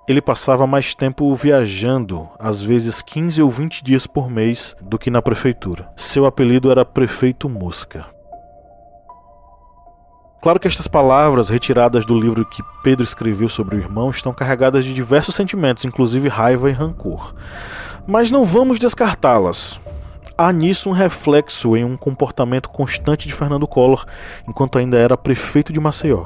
Ele 0.08 0.22
passava 0.22 0.68
mais 0.68 0.94
tempo 0.94 1.34
viajando, 1.34 2.28
às 2.38 2.62
vezes 2.62 3.02
15 3.02 3.42
ou 3.42 3.50
20 3.50 3.84
dias 3.84 4.06
por 4.06 4.30
mês, 4.30 4.76
do 4.82 5.00
que 5.00 5.10
na 5.10 5.22
prefeitura. 5.22 5.90
Seu 5.96 6.26
apelido 6.26 6.70
era 6.70 6.84
Prefeito 6.84 7.48
Mosca. 7.48 8.06
Claro 10.44 10.60
que 10.60 10.68
estas 10.68 10.88
palavras, 10.88 11.48
retiradas 11.48 12.04
do 12.04 12.20
livro 12.20 12.46
que 12.46 12.62
Pedro 12.84 13.06
escreveu 13.06 13.48
sobre 13.48 13.78
o 13.78 13.80
irmão, 13.80 14.10
estão 14.10 14.34
carregadas 14.34 14.84
de 14.84 14.94
diversos 14.94 15.36
sentimentos, 15.36 15.86
inclusive 15.86 16.28
raiva 16.28 16.70
e 16.70 16.74
rancor. 16.74 17.34
Mas 18.06 18.30
não 18.30 18.44
vamos 18.44 18.78
descartá-las. 18.78 19.80
Há 20.38 20.52
nisso 20.52 20.90
um 20.90 20.92
reflexo 20.92 21.78
em 21.78 21.86
um 21.86 21.96
comportamento 21.96 22.68
constante 22.68 23.26
de 23.26 23.34
Fernando 23.34 23.66
Collor 23.66 24.06
enquanto 24.46 24.78
ainda 24.78 24.98
era 24.98 25.16
prefeito 25.16 25.72
de 25.72 25.80
Maceió. 25.80 26.26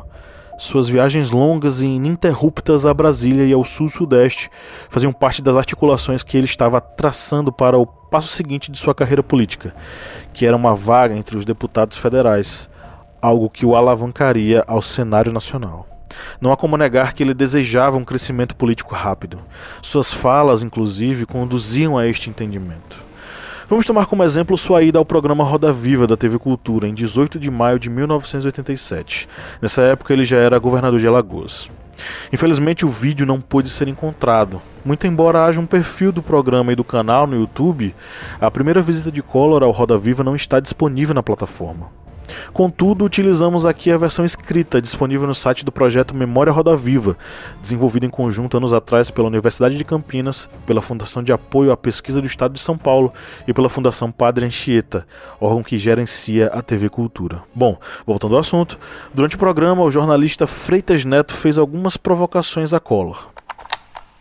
Suas 0.58 0.90
viagens 0.90 1.30
longas 1.30 1.82
e 1.82 1.86
ininterruptas 1.86 2.88
a 2.88 2.96
Brasília 2.96 3.46
e 3.46 3.54
ao 3.54 3.64
sul-sudeste 3.64 4.50
faziam 4.90 5.14
parte 5.14 5.44
das 5.44 5.56
articulações 5.56 6.24
que 6.24 6.36
ele 6.36 6.48
estava 6.48 6.82
traçando 6.82 7.52
para 7.52 7.78
o 7.78 7.86
passo 7.86 8.30
seguinte 8.30 8.72
de 8.72 8.80
sua 8.80 8.96
carreira 8.96 9.22
política, 9.22 9.76
que 10.34 10.44
era 10.44 10.58
uma 10.58 10.74
vaga 10.74 11.16
entre 11.16 11.38
os 11.38 11.46
deputados 11.46 12.00
federais, 12.00 12.68
algo 13.22 13.50
que 13.50 13.66
o 13.66 13.76
alavancaria 13.76 14.64
ao 14.68 14.82
cenário 14.82 15.32
nacional. 15.32 15.88
Não 16.40 16.52
há 16.52 16.58
como 16.58 16.78
negar 16.78 17.14
que 17.14 17.24
ele 17.24 17.34
desejava 17.34 17.98
um 17.98 18.06
crescimento 18.06 18.56
político 18.56 18.96
rápido. 18.96 19.40
Suas 19.82 20.14
falas, 20.14 20.62
inclusive, 20.62 21.26
conduziam 21.26 21.98
a 21.98 22.08
este 22.08 22.30
entendimento. 22.30 23.08
Vamos 23.70 23.86
tomar 23.86 24.06
como 24.06 24.24
exemplo 24.24 24.58
sua 24.58 24.82
ida 24.82 24.98
ao 24.98 25.04
programa 25.04 25.44
Roda 25.44 25.74
Viva 25.74 26.08
da 26.08 26.16
TV 26.16 26.40
Cultura 26.40 26.88
em 26.88 26.94
18 26.94 27.38
de 27.38 27.52
maio 27.52 27.78
de 27.78 27.90
1987. 27.90 29.28
Nessa 29.62 29.82
época 29.82 30.14
ele 30.14 30.24
já 30.24 30.38
era 30.38 30.58
governador 30.58 30.98
de 30.98 31.08
Alagoas. 31.08 31.70
Infelizmente 32.32 32.86
o 32.86 32.90
vídeo 32.90 33.26
não 33.26 33.42
pôde 33.42 33.70
ser 33.70 33.90
encontrado. 33.90 34.62
Muito 34.86 35.06
embora 35.06 35.44
haja 35.44 35.60
um 35.60 35.66
perfil 35.66 36.14
do 36.14 36.24
programa 36.24 36.72
e 36.72 36.78
do 36.78 36.84
canal 36.84 37.28
no 37.28 37.36
YouTube, 37.36 37.94
a 38.40 38.50
primeira 38.50 38.82
visita 38.82 39.12
de 39.12 39.22
Collor 39.22 39.64
ao 39.64 39.72
Roda 39.72 39.98
Viva 39.98 40.24
não 40.24 40.36
está 40.36 40.62
disponível 40.62 41.14
na 41.14 41.22
plataforma. 41.22 41.90
Contudo, 42.54 43.06
utilizamos 43.06 43.66
aqui 43.66 43.92
a 43.92 43.98
versão 43.98 44.26
escrita 44.26 44.82
disponível 44.82 45.28
no 45.28 45.36
site 45.36 45.64
do 45.64 45.72
projeto 45.72 46.16
Memória 46.16 46.52
Roda 46.52 46.76
Viva, 46.76 47.18
desenvolvido 47.62 48.06
em 48.06 48.10
conjunto 48.10 48.58
anos 48.58 48.74
atrás 48.74 49.10
pela 49.10 49.28
Universidade 49.28 49.78
de 49.78 49.84
Campinas, 49.84 50.50
pela 50.66 50.82
Fundação 50.82 51.24
de 51.24 51.32
Apoio 51.32 51.72
à 51.72 51.78
Pesquisa 51.78 52.22
do 52.22 52.28
Estado 52.28 52.54
de 52.54 52.60
São 52.60 52.78
Paulo 52.78 53.14
e 53.48 53.54
pela 53.54 53.70
Fundação 53.70 54.12
Padre 54.12 54.46
Anchieta, 54.46 55.08
órgão 55.40 55.64
que 55.64 55.78
gerencia 55.78 56.48
a 56.48 56.62
TV 56.62 56.90
Cultura. 56.90 57.44
Bom, 57.54 57.78
voltando 58.06 58.36
ao 58.36 58.42
assunto, 58.42 58.80
durante 59.14 59.36
o 59.36 59.40
programa, 59.40 59.84
o 59.84 59.92
jornalista 59.92 60.48
Freitas 60.48 61.06
Neto 61.06 61.34
fez 61.34 61.58
algumas 61.58 61.98
provocações 61.98 62.74
a 62.74 62.80
Collor. 62.80 63.30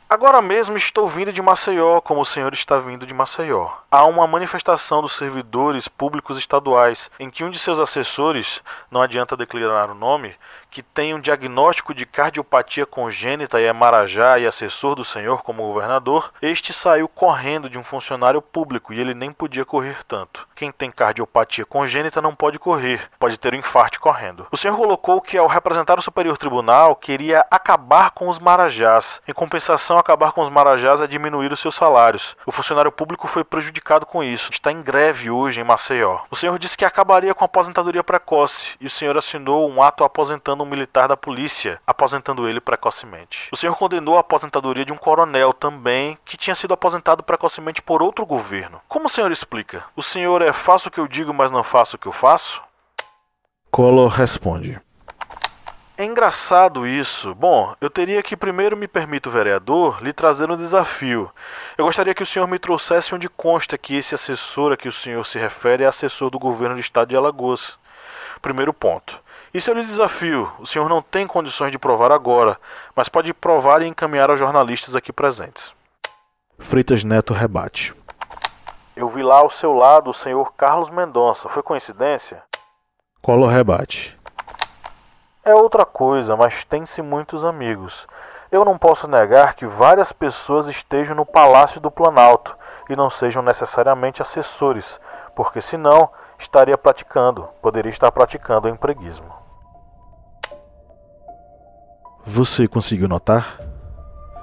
Agora 0.09 0.41
mesmo 0.41 0.77
estou 0.77 1.09
vindo 1.09 1.33
de 1.33 1.43
Maceió, 1.43 2.01
como 2.01 2.21
o 2.21 2.25
senhor 2.25 2.55
está 2.55 2.79
vindo 2.79 3.05
de 3.05 3.13
Maceió. 3.13 3.69
Há 3.91 4.05
uma 4.05 4.25
manifestação 4.25 5.03
dos 5.03 5.17
servidores 5.17 5.89
públicos 5.89 6.39
estaduais 6.39 7.11
em 7.19 7.29
que 7.29 7.43
um 7.43 7.51
de 7.51 7.59
seus 7.59 7.81
assessores, 7.81 8.63
não 8.89 9.03
adianta 9.03 9.37
declarar 9.37 9.91
o 9.91 9.97
nome, 9.97 10.33
que 10.77 10.83
tem 10.83 11.15
um 11.15 11.21
diagnóstico 11.21 11.95
de 11.95 12.05
cardiopatia 12.05 12.85
congênita 12.85 13.59
e 13.59 13.65
é 13.65 13.73
marajá 13.73 14.39
e 14.39 14.47
assessor 14.47 14.95
do 14.95 15.07
senhor 15.07 15.43
como 15.43 15.67
governador, 15.67 16.31
este 16.43 16.71
saiu 16.71 17.09
correndo 17.09 17.71
de 17.71 17.79
um 17.79 17.83
funcionário 17.83 18.43
público 18.43 18.93
e 18.93 19.01
ele 19.01 19.15
nem 19.15 19.33
podia 19.33 19.65
correr 19.65 20.05
tanto. 20.05 20.47
Quem 20.55 20.71
tem 20.71 20.91
cardiopatia 20.91 21.65
congênita 21.65 22.21
não 22.21 22.35
pode 22.35 22.59
correr, 22.59 23.09
pode 23.19 23.39
ter 23.39 23.55
um 23.55 23.57
infarto 23.57 23.99
correndo. 23.99 24.47
O 24.51 24.57
senhor 24.59 24.77
colocou 24.77 25.23
que 25.23 25.39
ao 25.39 25.47
representar 25.47 25.99
o 25.99 26.03
Superior 26.03 26.37
Tribunal 26.37 26.95
queria 26.95 27.47
acabar 27.51 28.11
com 28.11 28.29
os 28.29 28.39
marajás. 28.39 29.23
Em 29.27 29.33
compensação, 29.33 29.97
acabar 29.97 30.33
com 30.33 30.43
os 30.43 30.51
marajás 30.51 31.01
é 31.01 31.07
diminuir 31.07 31.51
os 31.55 31.61
seus 31.61 31.75
salários. 31.75 32.37
O 32.45 32.53
funcionário 32.53 32.93
público 32.93 33.27
foi 33.27 33.45
prejudicado 33.45 34.05
com 34.05 34.23
isso. 34.23 34.53
Está 34.53 34.71
em 34.71 34.83
greve 34.83 35.31
hoje 35.31 35.59
em 35.59 35.65
Maceió. 35.65 36.19
O 36.31 36.37
senhor 36.37 36.59
disse 36.59 36.77
que 36.77 36.85
acabaria 36.85 37.35
com 37.35 37.45
a 37.45 37.47
aposentadoria 37.47 38.05
precoce 38.05 38.73
e 38.79 38.85
o 38.85 38.91
senhor 38.91 39.17
assinou 39.17 39.71
um 39.71 39.81
ato 39.81 40.05
aposentando 40.05 40.66
militar 40.67 41.09
da 41.09 41.17
polícia, 41.17 41.81
aposentando 41.87 42.49
ele 42.49 42.61
precocemente. 42.61 43.49
O 43.53 43.57
senhor 43.57 43.77
condenou 43.77 44.17
a 44.17 44.21
aposentadoria 44.21 44.85
de 44.85 44.93
um 44.93 44.97
coronel 44.97 45.53
também, 45.53 46.19
que 46.25 46.37
tinha 46.37 46.55
sido 46.55 46.75
aposentado 46.75 47.23
precocemente 47.23 47.81
por 47.81 48.03
outro 48.03 48.27
governo. 48.27 48.81
Como 48.89 49.07
o 49.07 49.09
senhor 49.09 49.31
explica? 49.33 49.85
O 49.95 50.03
senhor 50.03 50.43
é 50.43 50.53
faço 50.53 50.89
o 50.89 50.91
que 50.91 51.01
eu 51.01 51.09
digo, 51.09 51.33
mas 51.33 51.51
não 51.51 51.63
faço 51.63 51.97
o 51.97 51.99
que 51.99 52.07
eu 52.07 52.13
faço? 52.13 52.63
Collor 53.71 54.09
responde. 54.09 54.81
É 55.99 56.05
engraçado 56.05 56.87
isso. 56.87 57.35
Bom, 57.35 57.75
eu 57.81 57.89
teria 57.89 58.23
que 58.23 58.37
primeiro 58.37 58.77
me 58.77 58.87
permito, 58.87 59.31
vereador, 59.31 60.03
lhe 60.03 60.13
trazer 60.13 60.51
um 60.51 60.57
desafio. 60.57 61.31
Eu 61.79 61.87
gostaria 61.87 62.15
que 62.15 62.23
o 62.23 62.27
senhor 62.27 62.47
me 62.47 62.59
trouxesse 62.59 63.15
onde 63.15 63.31
consta 63.31 63.79
que 63.79 63.97
esse 63.97 64.15
assessor 64.15 64.73
a 64.73 64.77
que 64.77 64.89
o 64.89 64.93
senhor 64.93 65.25
se 65.25 65.39
refere 65.39 65.85
é 65.85 65.87
assessor 65.87 66.29
do 66.29 66.39
governo 66.39 66.75
do 66.75 66.81
estado 66.83 67.09
de 67.09 67.17
Alagoas. 67.17 67.79
Primeiro 68.43 68.75
ponto. 68.75 69.19
Isso 69.57 69.71
eu 69.71 69.75
lhe 69.75 69.87
desafio. 69.87 70.53
O 70.59 70.67
senhor 70.67 70.87
não 70.87 71.01
tem 71.01 71.27
condições 71.27 71.73
de 71.73 71.79
provar 71.79 72.13
agora, 72.13 72.61
mas 72.95 73.09
pode 73.09 73.33
provar 73.33 73.81
e 73.81 73.87
encaminhar 73.87 74.29
aos 74.29 74.39
jornalistas 74.39 74.95
aqui 74.95 75.11
presentes. 75.11 75.73
Freitas 76.59 77.03
Neto 77.03 77.33
rebate. 77.33 77.95
Eu 78.95 79.09
vi 79.09 79.23
lá 79.23 79.37
ao 79.37 79.49
seu 79.49 79.73
lado 79.73 80.11
o 80.11 80.15
senhor 80.15 80.53
Carlos 80.59 80.91
Mendonça. 80.91 81.49
Foi 81.49 81.63
coincidência? 81.63 82.43
Collor 83.23 83.49
rebate. 83.49 84.15
É 85.43 85.55
outra 85.55 85.87
coisa, 85.87 86.37
mas 86.37 86.63
tem-se 86.65 87.01
muitos 87.01 87.43
amigos. 87.43 88.07
Eu 88.53 88.63
não 88.63 88.77
posso 88.77 89.09
negar 89.09 89.55
que 89.55 89.65
várias 89.65 90.13
pessoas 90.13 90.67
estejam 90.67 91.17
no 91.17 91.25
Palácio 91.25 91.81
do 91.81 91.91
Planalto 91.91 92.55
e 92.91 92.95
não 92.95 93.09
sejam 93.09 93.43
necessariamente 93.43 94.21
assessores, 94.21 95.01
porque 95.35 95.63
senão 95.63 96.11
estaria 96.39 96.77
praticando, 96.77 97.49
poderia 97.63 97.91
estar 97.91 98.13
praticando 98.13 98.69
o 98.69 98.71
empreguismo. 98.71 99.46
Você 102.29 102.67
conseguiu 102.67 103.07
notar? 103.07 103.61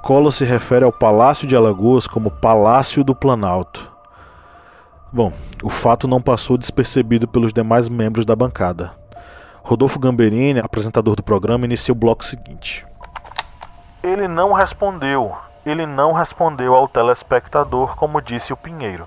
Collor 0.01 0.31
se 0.31 0.45
refere 0.45 0.85
ao 0.85 0.91
Palácio 0.91 1.45
de 1.45 1.53
Alagoas 1.53 2.07
como 2.07 2.31
Palácio 2.31 3.03
do 3.03 3.13
Planalto. 3.13 3.91
Bom, 5.11 5.33
o 5.61 5.69
fato 5.69 6.07
não 6.07 6.21
passou 6.21 6.57
despercebido 6.57 7.27
pelos 7.27 7.51
demais 7.51 7.89
membros 7.89 8.25
da 8.25 8.37
bancada. 8.37 8.93
Rodolfo 9.61 9.99
Gamberini, 9.99 10.61
apresentador 10.61 11.17
do 11.17 11.21
programa, 11.21 11.65
inicia 11.65 11.91
o 11.91 11.95
bloco 11.95 12.23
seguinte. 12.23 12.85
Ele 14.01 14.29
não 14.29 14.53
respondeu. 14.53 15.35
Ele 15.65 15.85
não 15.85 16.13
respondeu 16.13 16.73
ao 16.73 16.87
telespectador, 16.87 17.97
como 17.97 18.21
disse 18.21 18.53
o 18.53 18.57
Pinheiro. 18.57 19.05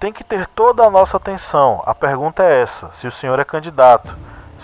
Tem 0.00 0.12
que 0.12 0.24
ter 0.24 0.48
toda 0.48 0.84
a 0.84 0.90
nossa 0.90 1.16
atenção. 1.16 1.80
A 1.86 1.94
pergunta 1.94 2.42
é 2.42 2.60
essa: 2.60 2.90
se 2.94 3.06
o 3.06 3.12
senhor 3.12 3.38
é 3.38 3.44
candidato, 3.44 4.12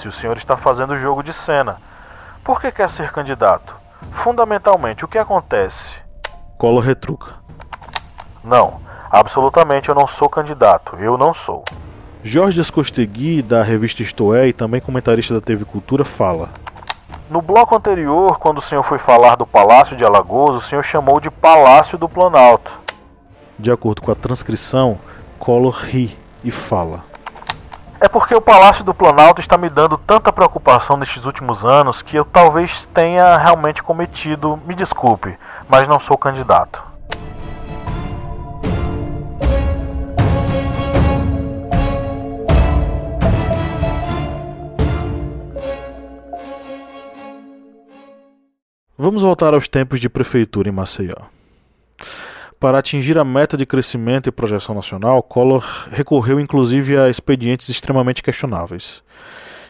se 0.01 0.09
o 0.09 0.13
senhor 0.13 0.37
está 0.37 0.57
fazendo 0.57 0.99
jogo 0.99 1.23
de 1.23 1.33
cena. 1.33 1.77
Por 2.47 2.61
que 2.61 2.71
quer 2.71 2.89
ser 2.89 3.11
candidato? 3.11 3.75
Fundamentalmente, 4.13 5.05
o 5.05 5.09
que 5.09 5.19
acontece? 5.19 5.91
Colo 6.57 6.79
retruca. 6.79 7.35
Não, 8.45 8.81
absolutamente 9.11 9.89
eu 9.89 9.97
não 9.97 10.07
sou 10.07 10.29
candidato. 10.29 10.95
Eu 10.95 11.19
não 11.19 11.35
sou. 11.35 11.65
Jorge 12.23 12.61
Escostegui, 12.61 13.43
da 13.43 13.65
revista 13.65 14.01
Isto 14.01 14.33
É 14.33 14.47
e 14.47 14.53
também 14.53 14.81
comentarista 14.81 15.35
da 15.35 15.41
TV 15.41 15.65
Cultura, 15.65 16.05
fala. 16.05 16.51
No 17.29 17.43
bloco 17.43 17.75
anterior, 17.75 18.39
quando 18.39 18.59
o 18.59 18.63
senhor 18.63 18.85
foi 18.85 19.01
falar 19.01 19.35
do 19.35 19.45
Palácio 19.45 19.97
de 19.97 20.05
Alagoas, 20.05 20.55
o 20.55 20.69
senhor 20.69 20.85
chamou 20.85 21.19
de 21.19 21.33
Palácio 21.33 21.99
do 21.99 22.09
Planalto. 22.09 22.71
De 23.59 23.73
acordo 23.73 24.01
com 24.01 24.13
a 24.13 24.15
transcrição, 24.15 25.01
Collor 25.41 25.75
ri 25.83 26.17
e 26.45 26.53
fala. 26.53 27.03
É 27.99 28.09
porque 28.09 28.35
o 28.35 28.41
Palácio 28.41 28.85
do 28.85 28.93
Planalto 28.93 29.41
está 29.41 29.57
me 29.57 29.71
dando 29.71 29.97
tanta 29.97 30.33
preocupação 30.33 30.97
nestes 30.97 31.25
últimos 31.25 31.65
anos 31.65 32.03
que 32.03 32.17
eu 32.17 32.25
talvez 32.25 32.87
tenha 32.93 33.37
realmente 33.39 33.83
cometido, 33.83 34.61
me 34.67 34.75
desculpe, 34.75 35.37
mas 35.69 35.89
não 35.89 35.99
sou 35.99 36.19
candidato. 36.19 36.83
Vamos 48.99 49.23
voltar 49.23 49.55
aos 49.55 49.69
tempos 49.69 50.01
de 50.01 50.09
prefeitura 50.09 50.69
em 50.69 50.73
Maceió. 50.73 51.36
Para 52.59 52.79
atingir 52.79 53.19
a 53.19 53.25
meta 53.25 53.57
de 53.57 53.67
crescimento 53.67 54.29
e 54.29 54.33
projeção 54.33 54.75
nacional, 54.75 55.23
Collor 55.23 55.89
recorreu 55.91 56.41
inclusive 56.41 56.97
a 56.97 57.11
expedientes 57.11 57.69
extremamente 57.69 58.23
questionáveis. 58.23 59.03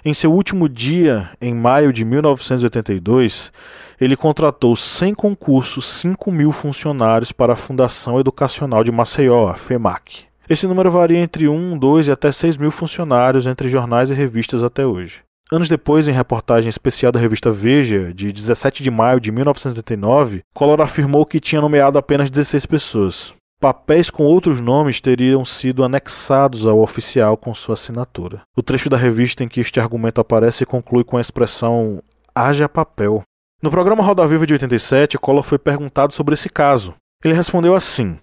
Em 0.05 0.15
seu 0.15 0.33
último 0.33 0.69
dia, 0.69 1.31
em 1.41 1.53
maio 1.53 1.93
de 1.93 2.05
1982, 2.05 3.53
ele 4.01 4.17
contratou 4.17 4.77
sem 4.77 5.13
concurso 5.13 5.83
5 5.83 6.31
mil 6.31 6.53
funcionários 6.53 7.33
para 7.33 7.55
a 7.55 7.57
Fundação 7.57 8.21
Educacional 8.21 8.85
de 8.85 8.93
Maceió, 8.93 9.49
a 9.49 9.57
FEMAC. 9.57 10.27
Esse 10.49 10.69
número 10.69 10.93
varia 10.93 11.19
entre 11.19 11.49
1, 11.49 11.77
2 11.77 12.07
e 12.07 12.13
até 12.13 12.31
6 12.31 12.57
mil 12.57 12.71
funcionários 12.71 13.49
entre 13.49 13.69
jornais 13.69 14.11
e 14.11 14.15
revistas 14.15 14.63
até 14.63 14.87
hoje. 14.87 15.26
Anos 15.51 15.69
depois, 15.69 16.09
em 16.09 16.13
reportagem 16.13 16.69
especial 16.69 17.13
da 17.13 17.21
revista 17.21 17.53
Veja, 17.53 18.13
de 18.13 18.33
17 18.33 18.83
de 18.83 18.91
maio 18.91 19.21
de 19.21 19.31
1989, 19.31 20.43
Collor 20.53 20.83
afirmou 20.83 21.25
que 21.25 21.39
tinha 21.39 21.61
nomeado 21.61 21.99
apenas 21.99 22.29
16 22.29 22.67
pessoas. 22.67 23.33
Papéis 23.61 24.11
com 24.11 24.25
outros 24.25 24.61
nomes 24.61 25.01
teriam 25.01 25.45
sido 25.45 25.85
anexados 25.85 26.67
ao 26.67 26.81
oficial 26.81 27.37
com 27.37 27.55
sua 27.55 27.75
assinatura. 27.75 28.43
O 28.57 28.63
trecho 28.63 28.91
da 28.91 28.97
revista 28.97 29.45
em 29.45 29.49
que 29.49 29.61
este 29.61 29.79
argumento 29.79 30.21
aparece 30.21 30.67
conclui 30.67 31.05
com 31.05 31.17
a 31.17 31.21
expressão 31.21 32.03
haja 32.35 32.69
papel. 32.69 33.23
No 33.63 33.71
programa 33.71 34.03
Roda 34.03 34.27
Viva 34.27 34.47
de 34.47 34.53
87, 34.53 35.17
Collor 35.17 35.45
foi 35.45 35.59
perguntado 35.59 36.13
sobre 36.13 36.35
esse 36.35 36.49
caso. 36.51 36.93
Ele 37.25 37.35
respondeu 37.35 37.75
assim: 37.75 38.19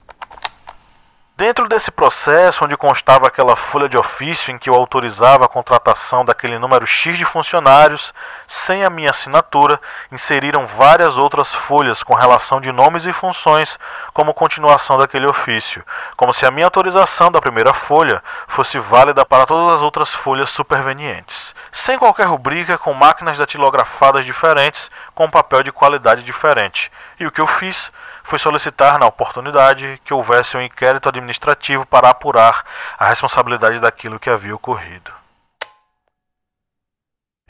Dentro 1.35 1.67
desse 1.67 1.89
processo, 1.89 2.63
onde 2.63 2.77
constava 2.77 3.25
aquela 3.25 3.55
folha 3.55 3.89
de 3.89 3.97
ofício 3.97 4.51
em 4.51 4.59
que 4.59 4.69
eu 4.69 4.75
autorizava 4.75 5.45
a 5.45 5.47
contratação 5.47 6.23
daquele 6.23 6.59
número 6.59 6.85
X 6.85 7.17
de 7.17 7.25
funcionários, 7.25 8.13
sem 8.47 8.85
a 8.85 8.89
minha 8.89 9.09
assinatura, 9.09 9.81
inseriram 10.11 10.67
várias 10.67 11.17
outras 11.17 11.51
folhas 11.51 12.03
com 12.03 12.13
relação 12.13 12.61
de 12.61 12.71
nomes 12.71 13.07
e 13.07 13.11
funções 13.11 13.79
como 14.13 14.31
continuação 14.31 14.95
daquele 14.95 15.25
ofício, 15.25 15.83
como 16.15 16.35
se 16.35 16.45
a 16.45 16.51
minha 16.51 16.67
autorização 16.67 17.31
da 17.31 17.41
primeira 17.41 17.73
folha 17.73 18.21
fosse 18.47 18.77
válida 18.77 19.25
para 19.25 19.47
todas 19.47 19.77
as 19.77 19.81
outras 19.81 20.13
folhas 20.13 20.51
supervenientes, 20.51 21.55
sem 21.71 21.97
qualquer 21.97 22.27
rubrica, 22.27 22.77
com 22.77 22.93
máquinas 22.93 23.39
datilografadas 23.39 24.23
diferentes, 24.23 24.91
com 25.15 25.27
papel 25.31 25.63
de 25.63 25.71
qualidade 25.71 26.21
diferente. 26.21 26.91
E 27.19 27.25
o 27.25 27.31
que 27.31 27.41
eu 27.41 27.47
fiz 27.47 27.91
foi 28.23 28.39
solicitar, 28.39 28.97
na 28.97 29.05
oportunidade, 29.05 29.99
que 30.03 30.13
houvesse 30.13 30.57
um 30.57 30.61
inquérito 30.61 31.09
administrativo 31.09 31.85
para 31.85 32.09
apurar 32.09 32.63
a 32.97 33.07
responsabilidade 33.07 33.79
daquilo 33.79 34.19
que 34.19 34.29
havia 34.29 34.55
ocorrido. 34.55 35.11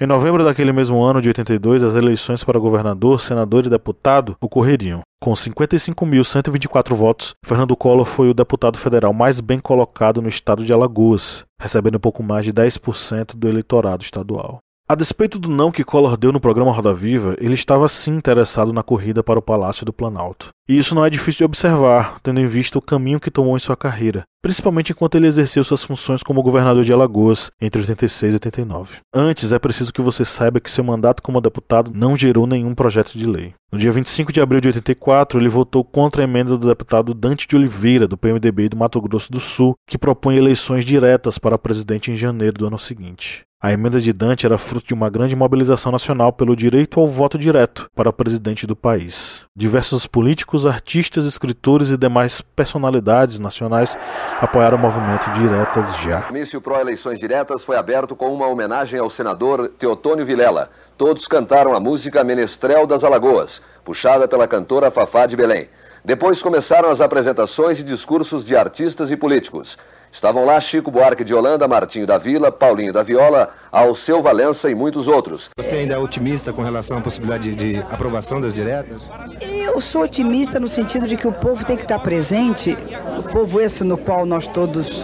Em 0.01 0.07
novembro 0.07 0.43
daquele 0.43 0.73
mesmo 0.73 1.03
ano 1.03 1.21
de 1.21 1.29
82, 1.29 1.83
as 1.83 1.93
eleições 1.93 2.43
para 2.43 2.59
governador, 2.59 3.21
senador 3.21 3.65
e 3.65 3.69
deputado 3.69 4.35
ocorreriam. 4.41 5.01
Com 5.21 5.31
55.124 5.33 6.95
votos, 6.95 7.35
Fernando 7.45 7.77
Collor 7.77 8.03
foi 8.03 8.27
o 8.27 8.33
deputado 8.33 8.77
federal 8.77 9.13
mais 9.13 9.39
bem 9.39 9.59
colocado 9.59 10.21
no 10.21 10.27
estado 10.27 10.65
de 10.65 10.73
Alagoas, 10.73 11.45
recebendo 11.61 11.99
pouco 11.99 12.23
mais 12.23 12.43
de 12.43 12.51
10% 12.51 13.35
do 13.35 13.47
eleitorado 13.47 14.03
estadual. 14.03 14.62
A 14.85 14.95
despeito 14.95 15.39
do 15.39 15.49
não 15.49 15.71
que 15.71 15.81
Collor 15.81 16.17
deu 16.17 16.33
no 16.33 16.41
programa 16.41 16.73
Roda 16.73 16.93
Viva, 16.93 17.37
ele 17.39 17.53
estava 17.53 17.87
sim 17.87 18.11
interessado 18.17 18.73
na 18.73 18.83
corrida 18.83 19.23
para 19.23 19.39
o 19.39 19.41
Palácio 19.41 19.85
do 19.85 19.93
Planalto. 19.93 20.49
E 20.67 20.77
isso 20.77 20.93
não 20.93 21.05
é 21.05 21.09
difícil 21.09 21.37
de 21.37 21.43
observar, 21.45 22.19
tendo 22.21 22.41
em 22.41 22.47
vista 22.47 22.77
o 22.77 22.81
caminho 22.81 23.19
que 23.19 23.31
tomou 23.31 23.55
em 23.55 23.59
sua 23.61 23.77
carreira, 23.77 24.23
principalmente 24.41 24.91
enquanto 24.91 25.15
ele 25.15 25.27
exerceu 25.27 25.63
suas 25.63 25.83
funções 25.83 26.21
como 26.21 26.43
governador 26.43 26.83
de 26.83 26.91
Alagoas 26.91 27.49
entre 27.61 27.79
86 27.79 28.33
e 28.33 28.35
89. 28.35 28.97
Antes, 29.15 29.53
é 29.53 29.57
preciso 29.57 29.93
que 29.93 30.01
você 30.01 30.25
saiba 30.25 30.59
que 30.59 30.69
seu 30.69 30.83
mandato 30.83 31.23
como 31.23 31.39
deputado 31.39 31.89
não 31.95 32.17
gerou 32.17 32.45
nenhum 32.45 32.75
projeto 32.75 33.17
de 33.17 33.25
lei. 33.25 33.53
No 33.71 33.79
dia 33.79 33.91
25 33.91 34.33
de 34.33 34.41
abril 34.41 34.59
de 34.59 34.67
84, 34.67 35.39
ele 35.39 35.49
votou 35.49 35.83
contra 35.85 36.21
a 36.21 36.25
emenda 36.25 36.57
do 36.57 36.67
deputado 36.67 37.13
Dante 37.13 37.47
de 37.47 37.55
Oliveira, 37.55 38.05
do 38.05 38.17
PMDB 38.17 38.67
do 38.67 38.77
Mato 38.77 39.01
Grosso 39.01 39.31
do 39.31 39.39
Sul, 39.39 39.75
que 39.87 39.97
propõe 39.97 40.35
eleições 40.35 40.83
diretas 40.83 41.37
para 41.37 41.57
presidente 41.57 42.11
em 42.11 42.17
janeiro 42.17 42.57
do 42.57 42.67
ano 42.67 42.77
seguinte. 42.77 43.43
A 43.65 43.71
emenda 43.71 43.97
de 43.97 44.11
Dante 44.11 44.45
era 44.45 44.57
fruto 44.57 44.87
de 44.87 44.93
uma 44.93 45.09
grande 45.09 45.37
mobilização 45.37 45.89
nacional 45.89 46.33
pelo 46.33 46.53
direito 46.53 46.99
ao 46.99 47.07
voto 47.07 47.37
direto 47.37 47.89
para 47.95 48.11
presidente 48.11 48.67
do 48.67 48.75
país. 48.75 49.45
Diversos 49.55 50.05
políticos, 50.05 50.65
artistas, 50.65 51.23
escritores 51.23 51.87
e 51.87 51.95
demais 51.95 52.41
personalidades 52.41 53.39
nacionais 53.39 53.97
apoiaram 54.41 54.77
o 54.77 54.81
movimento 54.81 55.31
Diretas 55.31 55.95
Já. 55.99 56.19
O 56.19 56.27
comício 56.27 56.59
pró-eleições 56.59 57.17
diretas 57.17 57.63
foi 57.63 57.77
aberto 57.77 58.17
com 58.17 58.33
uma 58.33 58.47
homenagem 58.47 58.99
ao 58.99 59.09
senador 59.09 59.69
Teotônio 59.79 60.25
Vilela. 60.25 60.69
Todos 60.97 61.25
cantaram 61.25 61.73
a 61.73 61.79
música 61.79 62.21
Menestrel 62.21 62.85
das 62.85 63.05
Alagoas, 63.05 63.61
puxada 63.85 64.27
pela 64.27 64.45
cantora 64.45 64.91
Fafá 64.91 65.25
de 65.25 65.37
Belém. 65.37 65.69
Depois 66.03 66.43
começaram 66.43 66.89
as 66.89 66.99
apresentações 66.99 67.79
e 67.79 67.83
discursos 67.83 68.45
de 68.45 68.57
artistas 68.57 69.09
e 69.09 69.15
políticos. 69.15 69.77
Estavam 70.13 70.45
lá 70.45 70.61
Chico 70.61 70.91
Buarque 70.91 71.23
de 71.23 71.33
Holanda, 71.33 71.67
Martinho 71.67 72.05
da 72.05 72.19
Vila, 72.19 72.51
Paulinho 72.51 72.93
da 72.93 73.01
Viola, 73.01 73.49
Alceu 73.71 74.21
Valença 74.21 74.69
e 74.69 74.75
muitos 74.75 75.07
outros. 75.07 75.49
Você 75.57 75.73
ainda 75.73 75.95
é 75.95 75.97
otimista 75.97 76.53
com 76.53 76.61
relação 76.61 76.99
à 76.99 77.01
possibilidade 77.01 77.55
de, 77.55 77.73
de 77.73 77.79
aprovação 77.79 78.39
das 78.39 78.53
diretas? 78.53 79.01
Eu 79.41 79.81
sou 79.81 80.03
otimista 80.03 80.59
no 80.59 80.67
sentido 80.67 81.07
de 81.07 81.17
que 81.17 81.27
o 81.27 81.31
povo 81.31 81.65
tem 81.65 81.75
que 81.75 81.81
estar 81.81 81.97
presente, 81.97 82.77
o 83.17 83.23
povo 83.23 83.59
esse 83.59 83.83
no 83.83 83.97
qual 83.97 84.23
nós 84.23 84.47
todos 84.47 85.03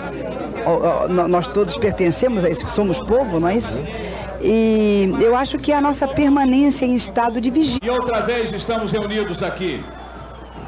nós 1.10 1.48
todos 1.48 1.76
pertencemos 1.76 2.46
a 2.46 2.50
isso, 2.50 2.68
somos 2.68 3.00
povo, 3.00 3.40
não 3.40 3.48
é 3.48 3.56
isso? 3.56 3.80
E 4.40 5.12
eu 5.20 5.36
acho 5.36 5.58
que 5.58 5.72
é 5.72 5.76
a 5.76 5.82
nossa 5.82 6.08
permanência 6.08 6.86
em 6.86 6.94
estado 6.94 7.42
de 7.42 7.50
vigília. 7.50 7.80
E 7.82 7.90
outra 7.90 8.22
vez 8.22 8.52
estamos 8.52 8.92
reunidos 8.92 9.42
aqui. 9.42 9.84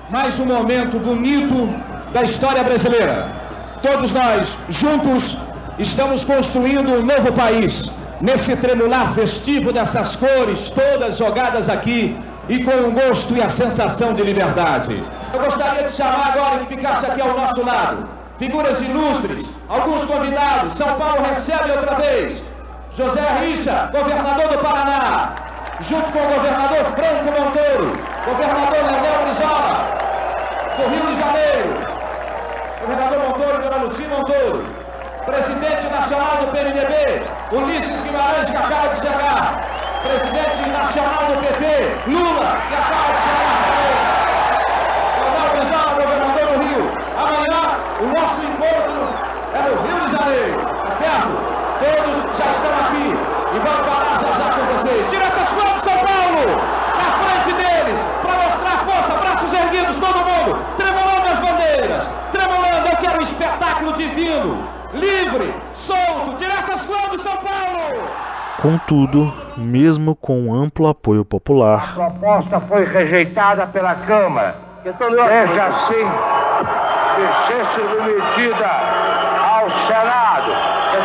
Mais 0.10 0.40
um 0.40 0.46
momento 0.46 0.98
bonito 0.98 1.70
da 2.12 2.24
história 2.24 2.64
brasileira 2.64 3.51
Todos 3.82 4.14
nós, 4.14 4.58
juntos, 4.70 5.38
estamos 5.80 6.24
construindo 6.24 6.94
um 6.94 7.06
novo 7.06 7.32
país. 7.34 7.90
Nesse 8.20 8.56
tremular 8.56 9.14
festivo 9.16 9.74
dessas 9.74 10.16
cores, 10.16 10.70
todas 10.70 11.18
jogadas 11.18 11.68
aqui 11.68 12.16
e 12.48 12.64
com 12.64 12.72
o 12.72 12.92
gosto 12.92 13.36
e 13.36 13.42
a 13.42 13.50
sensação 13.50 14.14
de 14.14 14.22
liberdade. 14.22 15.04
Eu 15.34 15.40
gostaria 15.40 15.84
de 15.84 15.92
chamar 15.92 16.34
agora 16.34 16.60
que 16.60 16.68
ficasse 16.68 17.06
aqui 17.06 17.22
ao 17.22 17.36
nosso 17.36 17.66
lado 17.66 18.22
figuras 18.42 18.82
ilustres, 18.82 19.52
alguns 19.70 20.04
convidados. 20.04 20.74
São 20.74 20.96
Paulo 20.96 21.24
recebe 21.24 21.72
outra 21.72 21.94
vez 21.96 22.44
José 22.92 23.22
Richa, 23.40 23.92
governador 23.92 24.48
do 24.48 24.58
Paraná, 24.58 25.30
junto 25.80 26.12
com 26.12 26.18
o 26.18 26.28
governador 26.28 26.86
Franco 26.96 27.26
Montoro, 27.26 27.96
governador 28.26 28.82
Leonel 28.90 29.24
Brizola, 29.26 29.88
do 30.76 30.90
Rio 30.90 31.06
de 31.06 31.16
Janeiro, 31.16 31.91
governador 32.82 33.20
Montoro 33.20 33.62
dona 33.62 33.78
Luci 33.84 34.04
Montoro, 34.04 34.66
presidente 35.26 35.88
nacional 35.88 36.38
do 36.42 36.48
PMDB, 36.48 37.24
Ulisses 37.52 38.02
Guimarães, 38.02 38.50
que 38.50 38.58
acaba 38.58 38.88
de 38.90 38.98
chegar, 38.98 39.62
presidente 40.04 40.68
nacional 40.70 41.26
do 41.28 41.38
PT, 41.38 41.66
Lula, 42.08 42.58
que 42.68 42.74
acaba 42.74 43.14
de 43.14 43.22
chegar 43.22 43.72
Leonel 45.22 45.50
Brizola, 45.56 45.94
governador 45.94 46.46
do 46.48 46.64
Rio. 46.64 46.92
Amanhã, 47.18 47.62
o 48.02 48.20
nosso 48.20 48.42
encontro 48.42 49.02
é 49.54 49.62
no 49.70 49.82
Rio 49.84 50.00
de 50.06 50.12
Janeiro, 50.12 50.60
tá 50.84 50.92
certo? 50.92 51.62
Todos 51.82 52.38
já 52.38 52.50
estão 52.50 52.72
aqui 52.86 53.42
e 53.56 53.60
vamos 53.60 53.86
falar 53.86 54.20
já 54.20 54.34
já 54.34 54.50
com 54.52 54.62
vocês. 54.74 55.10
Direto 55.10 55.40
às 55.40 55.50
de 55.50 55.82
São 55.82 55.98
Paulo, 55.98 56.46
na 56.98 57.12
frente 57.24 57.54
deles, 57.54 58.00
para 58.22 58.34
mostrar 58.44 58.78
força, 58.86 59.14
braços 59.20 59.54
erguidos, 59.54 59.98
todo 60.00 60.18
mundo, 60.18 60.58
tremulando 60.78 61.28
as 61.32 61.40
bandeiras, 61.40 62.10
tremulando, 62.32 62.88
eu 62.88 62.98
quero 62.98 63.18
um 63.18 63.22
espetáculo 63.22 63.94
divino, 64.12 64.68
livre, 64.94 65.54
solto, 65.74 66.36
direto 66.36 66.74
às 66.74 66.86
de 66.86 67.22
São 67.22 67.38
Paulo. 67.38 68.10
Contudo, 68.62 69.34
mesmo 69.58 70.16
com 70.16 70.54
amplo 70.54 70.88
apoio 70.88 71.24
popular, 71.26 71.94
a 71.98 72.10
proposta 72.10 72.60
foi 72.60 72.86
rejeitada 72.86 73.66
pela 73.68 73.96
Câmara. 73.96 74.56
Veja 74.84 75.66
assim, 75.66 76.06
de 77.16 77.48
ser 77.48 77.66
submetida 77.74 78.70
ao 79.50 79.70
Senado, 79.70 80.52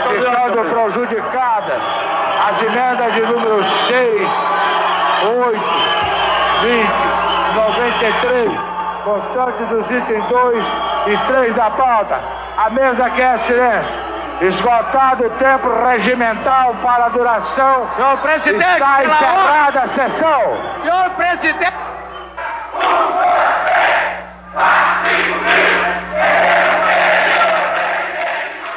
ficando 0.02 0.70
prejudicadas 0.70 1.82
as 2.48 2.62
emendas 2.62 3.14
de 3.14 3.20
número 3.20 3.64
6, 3.64 4.30
8, 5.22 5.60
20, 6.62 7.16
93, 7.54 8.52
constante 9.04 9.62
dos 9.64 9.90
itens 9.90 10.24
2 10.28 10.66
e 11.06 11.16
3 11.32 11.54
da 11.54 11.70
pauta. 11.70 12.35
A 12.56 12.70
mesa 12.70 13.10
quer 13.10 13.38
silêncio. 13.40 14.16
Esgotado 14.40 15.26
o 15.26 15.30
tempo 15.30 15.68
regimental 15.86 16.74
para 16.82 17.06
a 17.06 17.08
duração. 17.08 17.88
Senhor 17.96 18.18
presidente, 18.18 18.64
está 18.64 19.04
encerrada 19.04 19.80
a 19.80 19.88
sessão. 19.88 20.42
Senhor 20.82 21.10
presidente. 21.10 21.85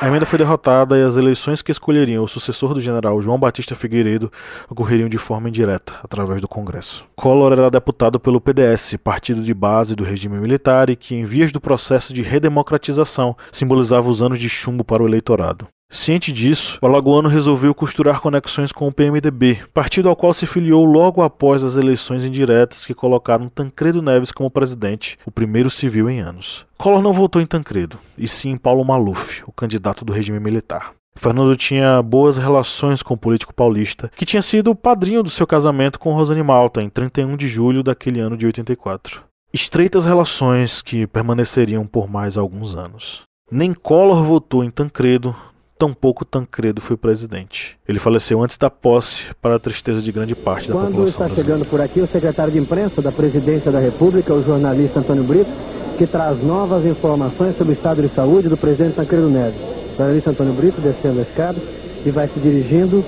A 0.01 0.07
emenda 0.07 0.25
foi 0.25 0.39
derrotada 0.39 0.97
e 0.97 1.03
as 1.03 1.17
eleições 1.17 1.61
que 1.61 1.73
escolheriam 1.73 2.23
o 2.23 2.27
sucessor 2.27 2.73
do 2.73 2.79
general 2.79 3.21
João 3.21 3.37
Batista 3.37 3.75
Figueiredo 3.75 4.31
ocorreriam 4.69 5.09
de 5.09 5.17
forma 5.17 5.49
indireta, 5.49 5.93
através 6.01 6.39
do 6.39 6.47
Congresso. 6.47 7.05
Collor 7.17 7.51
era 7.51 7.69
deputado 7.69 8.17
pelo 8.17 8.39
PDS, 8.39 8.95
partido 9.03 9.43
de 9.43 9.53
base 9.53 9.97
do 9.97 10.05
regime 10.05 10.39
militar 10.39 10.89
e 10.89 10.95
que, 10.95 11.15
em 11.15 11.25
vias 11.25 11.51
do 11.51 11.59
processo 11.59 12.13
de 12.13 12.21
redemocratização, 12.21 13.35
simbolizava 13.51 14.09
os 14.09 14.21
anos 14.21 14.39
de 14.39 14.49
chumbo 14.49 14.85
para 14.85 15.03
o 15.03 15.05
eleitorado. 15.05 15.67
Ciente 15.91 16.31
disso, 16.31 16.77
o 16.83 16.85
alagoano 16.85 17.27
resolveu 17.27 17.73
costurar 17.73 18.21
conexões 18.21 18.71
com 18.71 18.87
o 18.87 18.91
PMDB, 18.91 19.63
partido 19.73 20.07
ao 20.07 20.15
qual 20.15 20.31
se 20.35 20.45
filiou 20.45 20.85
logo 20.85 21.23
após 21.23 21.63
as 21.63 21.77
eleições 21.77 22.23
indiretas 22.23 22.85
que 22.85 22.93
colocaram 22.93 23.49
Tancredo 23.49 23.99
Neves 23.99 24.31
como 24.31 24.51
presidente, 24.51 25.17
o 25.25 25.31
primeiro 25.31 25.67
civil 25.67 26.07
em 26.07 26.19
anos. 26.19 26.63
Collor 26.77 27.01
não 27.01 27.11
votou 27.11 27.41
em 27.41 27.45
Tancredo, 27.47 27.97
e 28.15 28.27
sim 28.27 28.51
em 28.51 28.57
Paulo 28.57 28.85
Maluf, 28.85 29.41
o 29.47 29.51
candidato 29.51 30.05
do 30.05 30.13
regime 30.13 30.39
militar. 30.39 30.93
Fernando 31.15 31.55
tinha 31.55 31.99
boas 32.03 32.37
relações 32.37 33.01
com 33.01 33.15
o 33.15 33.17
político 33.17 33.51
paulista, 33.51 34.11
que 34.15 34.27
tinha 34.27 34.43
sido 34.43 34.69
o 34.69 34.75
padrinho 34.75 35.23
do 35.23 35.29
seu 35.29 35.47
casamento 35.47 35.97
com 35.97 36.13
Rosane 36.13 36.43
Malta 36.43 36.83
em 36.83 36.89
31 36.89 37.35
de 37.35 37.47
julho 37.47 37.81
daquele 37.81 38.19
ano 38.19 38.37
de 38.37 38.45
84. 38.45 39.23
Estreitas 39.51 40.05
relações 40.05 40.83
que 40.83 41.07
permaneceriam 41.07 41.87
por 41.87 42.07
mais 42.07 42.37
alguns 42.37 42.75
anos. 42.75 43.23
Nem 43.51 43.73
Collor 43.73 44.23
votou 44.23 44.63
em 44.63 44.69
Tancredo, 44.69 45.35
tampouco 45.79 46.25
Tancredo 46.25 46.81
foi 46.81 46.97
presidente. 46.97 47.77
Ele 47.87 47.97
faleceu 47.97 48.43
antes 48.43 48.57
da 48.57 48.69
posse, 48.69 49.21
para 49.41 49.55
a 49.55 49.59
tristeza 49.59 50.01
de 50.01 50.11
grande 50.11 50.35
parte 50.35 50.67
da 50.67 50.73
Quando 50.73 50.87
população. 50.87 51.07
está 51.07 51.25
brasileira. 51.25 51.51
chegando 51.51 51.69
por 51.69 51.79
aqui 51.79 52.01
o 52.01 52.07
secretário 52.07 52.51
de 52.51 52.59
imprensa 52.59 53.01
da 53.01 53.13
Presidência 53.13 53.71
da 53.71 53.79
República, 53.79 54.33
o 54.33 54.43
jornalista 54.43 54.99
Antônio 54.99 55.23
Brito, 55.23 55.49
que 55.97 56.05
traz 56.05 56.43
novas 56.43 56.85
informações 56.85 57.57
sobre 57.57 57.73
o 57.73 57.75
estado 57.75 58.01
de 58.01 58.09
saúde 58.09 58.49
do 58.49 58.57
presidente 58.57 58.95
Tancredo 58.95 59.29
Neves. 59.29 59.55
O 59.93 59.97
jornalista 59.97 60.29
Antônio 60.31 60.53
Brito 60.53 60.81
descendo 60.81 61.19
a 61.19 61.21
escada 61.21 61.57
e 62.05 62.11
vai 62.11 62.27
se 62.27 62.39
dirigindo 62.41 63.03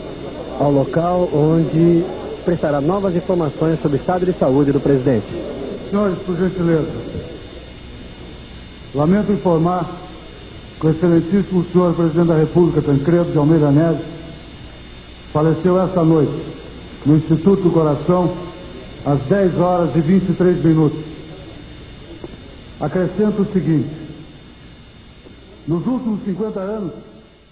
ao 0.57 0.71
local 0.71 1.29
onde 1.33 2.03
prestará 2.45 2.79
novas 2.79 3.15
informações 3.15 3.81
sobre 3.81 3.97
o 3.97 3.99
estado 3.99 4.25
de 4.25 4.31
saúde 4.33 4.71
do 4.71 4.79
presidente. 4.79 5.25
Senhores, 5.89 6.17
por 6.19 6.37
gentileza, 6.37 6.87
lamento 8.95 9.31
informar 9.31 9.85
que 10.81 10.87
o 10.87 10.89
excelentíssimo 10.89 11.63
senhor 11.63 11.93
presidente 11.93 12.27
da 12.27 12.37
República, 12.39 12.81
Tancredo 12.81 13.31
de 13.31 13.37
Almeida 13.37 13.69
Neves, 13.69 14.01
faleceu 15.31 15.79
esta 15.79 16.03
noite 16.03 16.31
no 17.05 17.15
Instituto 17.15 17.61
do 17.61 17.71
Coração, 17.71 18.35
às 19.05 19.19
10 19.21 19.59
horas 19.59 19.95
e 19.95 20.01
23 20.01 20.63
minutos. 20.65 20.99
Acrescento 22.79 23.43
o 23.43 23.45
seguinte: 23.45 23.89
nos 25.67 25.85
últimos 25.85 26.23
50 26.23 26.59
anos. 26.59 26.93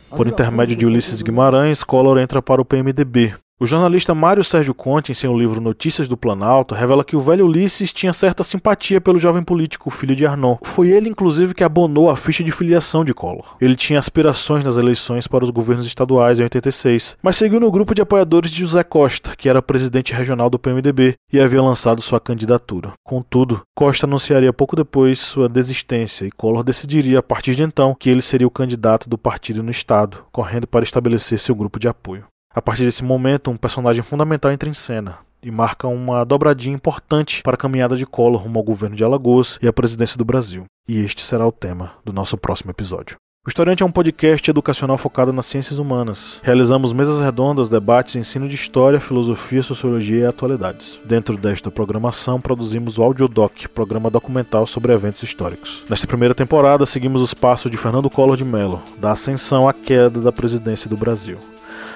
Por 0.10 0.28
intermédio 0.28 0.76
de 0.76 0.88
Ulisses 0.88 1.22
Guimarães, 1.22 1.84
Collor 1.84 2.18
entra 2.18 2.42
para 2.42 2.60
o 2.60 2.66
PMDB. 2.66 3.36
O 3.62 3.66
jornalista 3.66 4.16
Mário 4.16 4.42
Sérgio 4.42 4.74
Conte, 4.74 5.12
em 5.12 5.16
seu 5.16 5.38
livro 5.38 5.60
Notícias 5.60 6.08
do 6.08 6.16
Planalto, 6.16 6.74
revela 6.74 7.04
que 7.04 7.18
o 7.18 7.20
velho 7.20 7.46
Ulisses 7.46 7.92
tinha 7.92 8.14
certa 8.14 8.42
simpatia 8.42 9.02
pelo 9.02 9.20
jovem 9.20 9.44
político, 9.44 9.90
filho 9.90 10.16
de 10.16 10.26
Arnaud. 10.26 10.62
Foi 10.64 10.88
ele, 10.88 11.10
inclusive, 11.10 11.54
que 11.54 11.62
abonou 11.62 12.10
a 12.10 12.16
ficha 12.16 12.42
de 12.42 12.54
filiação 12.54 13.04
de 13.04 13.14
Collor. 13.14 13.58
Ele 13.60 13.76
tinha 13.76 14.00
aspirações 14.00 14.64
nas 14.64 14.78
eleições 14.78 15.28
para 15.28 15.44
os 15.44 15.50
governos 15.50 15.86
estaduais 15.86 16.40
em 16.40 16.44
86, 16.44 17.18
mas 17.22 17.36
seguiu 17.36 17.60
no 17.60 17.70
grupo 17.70 17.94
de 17.94 18.02
apoiadores 18.02 18.50
de 18.50 18.62
José 18.62 18.82
Costa, 18.82 19.36
que 19.36 19.50
era 19.50 19.62
presidente 19.62 20.14
regional 20.14 20.50
do 20.50 20.58
PMDB 20.58 21.16
e 21.30 21.38
havia 21.38 21.62
lançado 21.62 22.02
sua 22.02 22.22
candidatura. 22.22 22.94
Contudo, 23.04 23.60
Costa 23.76 24.06
anunciaria 24.06 24.54
pouco 24.54 24.74
depois 24.74 25.20
sua 25.20 25.50
desistência 25.50 26.24
e 26.24 26.32
Collor 26.32 26.64
decidiria, 26.64 27.20
a 27.20 27.24
partir 27.24 27.56
de 27.56 27.64
então, 27.64 27.94
que 27.94 28.10
ele 28.10 28.22
seria 28.22 28.48
o 28.48 28.52
candidato 28.52 29.10
do 29.10 29.18
partido 29.18 29.62
no 29.62 29.70
estado, 29.70 30.20
correndo 30.32 30.66
para 30.66 30.86
estabelecer 30.86 31.38
seu 31.38 31.54
grupo 31.54 31.78
de 31.78 31.90
apoio. 31.90 32.24
A 32.54 32.62
partir 32.62 32.84
desse 32.84 33.04
momento, 33.04 33.52
um 33.52 33.58
personagem 33.58 34.02
fundamental 34.02 34.52
entra 34.52 34.68
em 34.68 34.74
cena 34.74 35.20
e 35.42 35.52
marca 35.52 35.88
uma 35.88 36.26
dobradinha 36.26 36.76
importante 36.76 37.44
para 37.44 37.54
a 37.54 37.58
caminhada 37.58 37.96
de 37.96 38.08
Collor 38.08 38.42
rumo 38.42 38.58
ao 38.58 38.66
governo 38.66 38.96
de 38.96 39.04
Alagoas 39.04 39.60
e 39.62 39.68
à 39.68 39.74
presidência 39.74 40.18
do 40.18 40.26
Brasil. 40.26 40.66
E 40.88 40.98
este 40.98 41.24
será 41.24 41.48
o 41.48 41.52
tema 41.52 41.94
do 42.04 42.12
nosso 42.12 42.36
próximo 42.38 42.72
episódio. 42.72 43.18
O 43.46 43.50
Historiante 43.50 43.84
é 43.84 43.86
um 43.86 43.92
podcast 43.92 44.50
educacional 44.50 44.98
focado 44.98 45.32
nas 45.32 45.46
ciências 45.46 45.80
humanas. 45.80 46.42
Realizamos 46.44 46.92
mesas 46.92 47.22
redondas, 47.22 47.70
debates, 47.70 48.16
ensino 48.16 48.50
de 48.50 48.56
história, 48.56 49.00
filosofia, 49.00 49.64
sociologia 49.64 50.20
e 50.20 50.26
atualidades. 50.26 51.00
Dentro 51.06 51.38
desta 51.38 51.72
programação, 51.72 52.42
produzimos 52.42 52.98
o 52.98 53.04
Audiodoc, 53.04 53.68
programa 53.70 54.10
documental 54.10 54.66
sobre 54.66 54.92
eventos 54.92 55.22
históricos. 55.22 55.86
Nesta 55.88 56.08
primeira 56.08 56.34
temporada, 56.34 56.86
seguimos 56.86 57.22
os 57.22 57.34
passos 57.34 57.72
de 57.72 57.78
Fernando 57.78 58.10
Collor 58.10 58.36
de 58.36 58.44
Mello, 58.44 58.82
da 58.98 59.12
ascensão 59.12 59.70
à 59.70 59.74
queda 59.74 60.20
da 60.20 60.32
presidência 60.32 60.90
do 60.90 60.98
Brasil. 60.98 61.38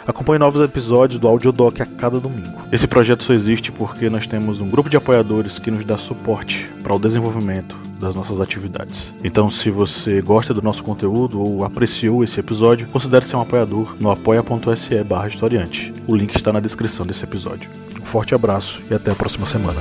Acompanhe 0.06 0.40
novos 0.40 0.62
episódios 0.62 1.20
do 1.20 1.28
Audiodoc 1.28 1.82
a 1.82 1.86
cada 1.86 2.20
domingo. 2.20 2.60
Esse 2.72 2.88
projeto 2.88 3.24
só 3.24 3.34
existe 3.34 3.72
porque 3.72 4.10
nós 4.10 4.28
temos 4.28 4.60
um 4.60 4.70
grupo 4.70 4.90
de 4.90 4.98
apoiadores 4.98 5.60
que 5.60 5.72
nos 5.72 5.86
dá 5.86 5.98
suporte 5.98 6.68
para 6.82 6.94
o 6.94 7.00
desenvolvimento 7.00 7.76
das 8.00 8.16
nossas 8.16 8.42
atividades. 8.42 9.14
Então, 9.24 9.50
se 9.50 9.72
você 9.72 10.22
gosta 10.22 10.54
do 10.54 10.62
nosso 10.62 10.84
conteúdo 10.84 11.40
ou 11.42 11.64
apreciou 11.64 12.24
esse 12.24 12.40
episódio, 12.40 12.88
considere 12.88 13.26
ser 13.26 13.38
um 13.38 13.42
apoiador 13.42 13.96
no 14.00 14.12
apoia.se 14.12 15.04
barra 15.04 15.30
historiante. 15.30 15.94
O 16.06 16.16
link 16.16 16.36
está 16.36 16.52
na 16.52 16.60
descrição 16.60 17.06
desse 17.06 17.24
episódio. 17.24 17.70
Um 18.02 18.06
forte 18.06 18.36
abraço 18.36 18.82
e 18.92 18.94
até 18.94 19.12
a 19.12 19.16
próxima 19.16 19.46
semana. 19.46 19.80